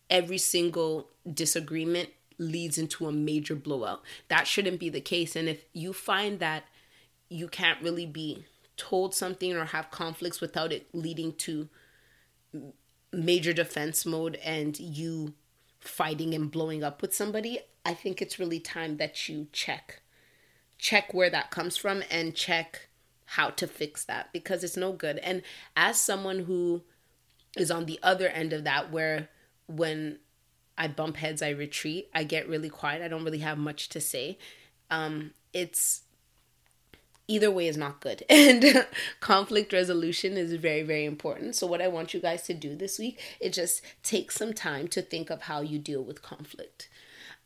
every 0.10 0.38
single 0.38 1.10
disagreement 1.32 2.10
leads 2.38 2.78
into 2.78 3.08
a 3.08 3.12
major 3.12 3.56
blowout. 3.56 4.02
That 4.28 4.48
shouldn't 4.48 4.80
be 4.80 4.90
the 4.90 5.02
case. 5.02 5.36
And 5.36 5.48
if 5.48 5.66
you 5.74 5.94
find 5.94 6.40
that 6.40 6.66
you 7.30 7.48
can't 7.48 7.82
really 7.82 8.06
be 8.06 8.46
told 8.78 9.16
something 9.16 9.56
or 9.56 9.66
have 9.66 9.90
conflicts 9.90 10.42
without 10.42 10.72
it 10.72 10.88
leading 10.94 11.34
to 11.34 11.70
major 13.12 13.54
defense 13.54 14.06
mode 14.06 14.36
and 14.44 14.80
you 14.80 15.34
fighting 15.88 16.34
and 16.34 16.52
blowing 16.52 16.84
up 16.84 17.02
with 17.02 17.14
somebody, 17.14 17.60
I 17.86 17.94
think 17.94 18.22
it's 18.22 18.40
really 18.40 18.60
time 18.60 18.98
that 18.98 19.30
you 19.30 19.48
check 19.52 20.02
check 20.78 21.14
where 21.14 21.30
that 21.30 21.52
comes 21.52 21.78
from 21.78 22.04
and 22.12 22.36
check 22.36 22.90
how 23.26 23.50
to 23.50 23.68
fix 23.68 24.04
that 24.06 24.32
because 24.32 24.64
it's 24.64 24.78
no 24.78 24.92
good. 24.92 25.18
And 25.20 25.42
as 25.76 26.00
someone 26.00 26.40
who 26.40 26.84
is 27.58 27.72
on 27.72 27.86
the 27.86 28.00
other 28.04 28.28
end 28.28 28.54
of 28.54 28.64
that 28.66 28.92
where 28.92 29.30
when 29.68 30.20
I 30.78 30.88
bump 30.88 31.18
heads, 31.18 31.42
I 31.42 31.50
retreat, 31.50 32.10
I 32.14 32.24
get 32.24 32.50
really 32.50 32.70
quiet, 32.70 33.02
I 33.02 33.08
don't 33.08 33.24
really 33.24 33.40
have 33.40 33.58
much 33.58 33.90
to 33.90 34.02
say. 34.02 34.38
Um 34.92 35.32
it's 35.54 36.02
either 37.28 37.52
way 37.52 37.68
is 37.68 37.78
not 37.78 38.02
good. 38.02 38.24
And 38.30 38.86
conflict 39.20 39.74
resolution 39.74 40.38
is 40.38 40.54
very 40.54 40.84
very 40.84 41.06
important. 41.06 41.56
So 41.56 41.68
what 41.68 41.82
i 41.82 41.88
want 41.88 42.14
you 42.14 42.20
guys 42.20 42.44
to 42.44 42.54
do 42.54 42.76
this 42.76 43.00
week 43.00 43.20
is 43.40 43.56
just 43.56 43.82
take 44.04 44.32
some 44.32 44.54
time 44.54 44.88
to 44.90 45.02
think 45.02 45.30
of 45.30 45.44
how 45.44 45.62
you 45.62 45.80
deal 45.80 46.04
with 46.04 46.22
conflict 46.22 46.90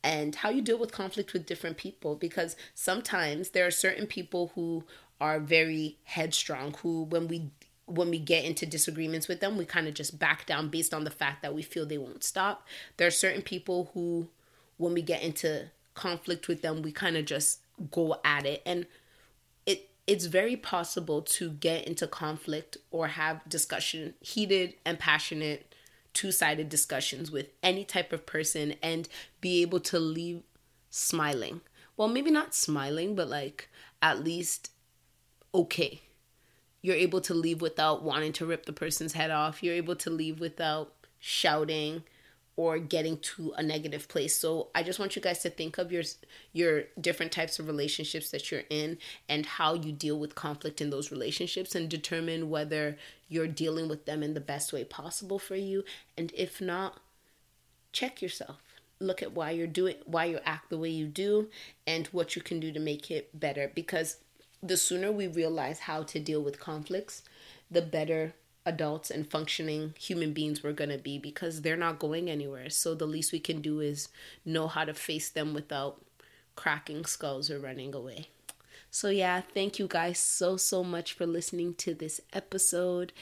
and 0.03 0.35
how 0.35 0.49
you 0.49 0.61
deal 0.61 0.77
with 0.77 0.91
conflict 0.91 1.33
with 1.33 1.45
different 1.45 1.77
people 1.77 2.15
because 2.15 2.55
sometimes 2.73 3.49
there 3.49 3.67
are 3.67 3.71
certain 3.71 4.07
people 4.07 4.51
who 4.55 4.83
are 5.19 5.39
very 5.39 5.97
headstrong 6.05 6.73
who 6.81 7.03
when 7.03 7.27
we 7.27 7.49
when 7.85 8.09
we 8.09 8.19
get 8.19 8.45
into 8.45 8.65
disagreements 8.65 9.27
with 9.27 9.39
them 9.39 9.57
we 9.57 9.65
kind 9.65 9.87
of 9.87 9.93
just 9.93 10.19
back 10.19 10.45
down 10.45 10.69
based 10.69 10.93
on 10.93 11.03
the 11.03 11.11
fact 11.11 11.41
that 11.41 11.53
we 11.53 11.61
feel 11.61 11.85
they 11.85 11.97
won't 11.97 12.23
stop. 12.23 12.67
There 12.97 13.07
are 13.07 13.11
certain 13.11 13.41
people 13.41 13.91
who 13.93 14.29
when 14.77 14.93
we 14.93 15.01
get 15.01 15.23
into 15.23 15.67
conflict 15.95 16.47
with 16.47 16.61
them 16.61 16.81
we 16.81 16.91
kind 16.91 17.17
of 17.17 17.25
just 17.25 17.59
go 17.91 18.17
at 18.23 18.45
it. 18.45 18.61
And 18.65 18.85
it's 20.09 20.25
very 20.25 20.55
possible 20.55 21.21
to 21.21 21.51
get 21.51 21.87
into 21.87 22.07
conflict 22.07 22.77
or 22.89 23.09
have 23.09 23.47
discussion 23.47 24.15
heated 24.21 24.73
and 24.83 24.97
passionate 24.97 25.75
two 26.15 26.31
sided 26.31 26.67
discussions 26.67 27.29
with 27.29 27.45
any 27.61 27.85
type 27.85 28.11
of 28.11 28.25
person 28.25 28.73
and 28.81 29.07
be 29.39 29.61
able 29.61 29.79
to 29.79 29.99
leave 29.99 30.41
smiling. 30.89 31.61
Well, 31.95 32.07
maybe 32.07 32.31
not 32.31 32.55
smiling, 32.55 33.13
but 33.13 33.29
like 33.29 33.69
at 34.01 34.23
least 34.23 34.71
okay. 35.53 36.01
You're 36.81 36.95
able 36.95 37.21
to 37.21 37.35
leave 37.35 37.61
without 37.61 38.01
wanting 38.01 38.33
to 38.33 38.47
rip 38.47 38.65
the 38.65 38.73
person's 38.73 39.13
head 39.13 39.29
off. 39.29 39.61
You're 39.61 39.75
able 39.75 39.95
to 39.97 40.09
leave 40.09 40.39
without 40.39 40.91
shouting 41.19 42.01
or 42.59 42.77
getting 42.77 43.17
to 43.19 43.53
a 43.55 43.63
negative 43.63 44.09
place. 44.09 44.35
So 44.35 44.67
I 44.75 44.83
just 44.83 44.99
want 44.99 45.15
you 45.15 45.21
guys 45.21 45.39
to 45.43 45.49
think 45.49 45.77
of 45.77 45.93
your 45.93 46.03
your 46.51 46.83
different 46.99 47.31
types 47.31 47.57
of 47.57 47.67
relationships 47.67 48.31
that 48.31 48.51
you're 48.51 48.63
in 48.69 48.97
and 49.29 49.45
how 49.45 49.75
you 49.75 49.93
deal 49.93 50.19
with 50.19 50.35
conflict 50.35 50.81
in 50.81 50.89
those 50.89 51.09
relationships 51.09 51.73
and 51.73 51.87
determine 51.87 52.49
whether 52.49 52.97
you're 53.29 53.47
dealing 53.47 53.87
with 53.87 54.03
them 54.05 54.21
in 54.21 54.33
the 54.33 54.41
best 54.41 54.73
way 54.73 54.83
possible 54.83 55.39
for 55.39 55.55
you 55.55 55.85
and 56.17 56.33
if 56.35 56.59
not 56.59 56.99
check 57.93 58.21
yourself. 58.21 58.57
Look 58.99 59.23
at 59.23 59.31
why 59.31 59.51
you're 59.51 59.65
doing 59.65 59.95
why 60.05 60.25
you 60.25 60.39
act 60.43 60.69
the 60.69 60.77
way 60.77 60.89
you 60.89 61.07
do 61.07 61.47
and 61.87 62.07
what 62.07 62.35
you 62.35 62.41
can 62.41 62.59
do 62.59 62.73
to 62.73 62.79
make 62.81 63.09
it 63.09 63.39
better 63.39 63.71
because 63.73 64.17
the 64.61 64.75
sooner 64.75 65.13
we 65.13 65.27
realize 65.27 65.79
how 65.79 66.03
to 66.03 66.19
deal 66.19 66.41
with 66.41 66.59
conflicts, 66.59 67.23
the 67.71 67.81
better 67.81 68.33
adults 68.65 69.09
and 69.09 69.29
functioning 69.29 69.93
human 69.99 70.33
beings 70.33 70.63
we're 70.63 70.73
going 70.73 70.89
to 70.89 70.97
be 70.97 71.17
because 71.17 71.61
they're 71.61 71.77
not 71.77 71.99
going 71.99 72.29
anywhere. 72.29 72.69
So 72.69 72.93
the 72.93 73.05
least 73.05 73.31
we 73.31 73.39
can 73.39 73.61
do 73.61 73.79
is 73.79 74.09
know 74.45 74.67
how 74.67 74.85
to 74.85 74.93
face 74.93 75.29
them 75.29 75.53
without 75.53 76.01
cracking 76.55 77.05
skulls 77.05 77.49
or 77.49 77.59
running 77.59 77.95
away. 77.95 78.27
So, 78.91 79.09
yeah, 79.09 79.41
thank 79.53 79.77
you 79.77 79.87
guys 79.87 80.17
so, 80.17 80.57
so 80.57 80.83
much 80.83 81.13
for 81.13 81.25
listening 81.25 81.75
to 81.75 81.93
this 81.93 82.19
episode. 82.33 83.13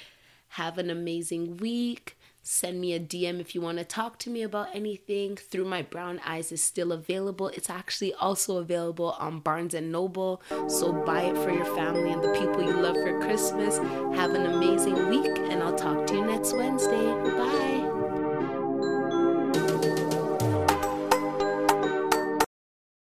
Have 0.49 0.77
an 0.77 0.89
amazing 0.89 1.57
week. 1.57 2.16
Send 2.49 2.79
me 2.79 2.93
a 2.93 2.99
DM 2.99 3.41
if 3.41 3.53
you 3.53 3.59
want 3.59 3.77
to 3.77 3.83
talk 3.83 4.17
to 4.19 4.29
me 4.29 4.41
about 4.41 4.73
anything. 4.73 5.35
Through 5.35 5.65
My 5.65 5.81
Brown 5.81 6.21
Eyes 6.25 6.49
is 6.53 6.61
still 6.61 6.93
available. 6.93 7.49
It's 7.49 7.69
actually 7.69 8.13
also 8.13 8.57
available 8.57 9.17
on 9.19 9.41
Barnes 9.41 9.73
and 9.73 9.91
Noble. 9.91 10.41
So 10.69 10.93
buy 10.93 11.23
it 11.23 11.35
for 11.35 11.51
your 11.51 11.65
family 11.75 12.09
and 12.13 12.23
the 12.23 12.31
people 12.31 12.63
you 12.63 12.71
love 12.71 12.95
for 12.95 13.19
Christmas. 13.19 13.79
Have 14.17 14.33
an 14.33 14.45
amazing 14.45 15.09
week, 15.09 15.37
and 15.37 15.61
I'll 15.61 15.75
talk 15.75 16.07
to 16.07 16.13
you 16.13 16.25
next 16.25 16.53
Wednesday. 16.53 17.05
Bye. 17.37 17.86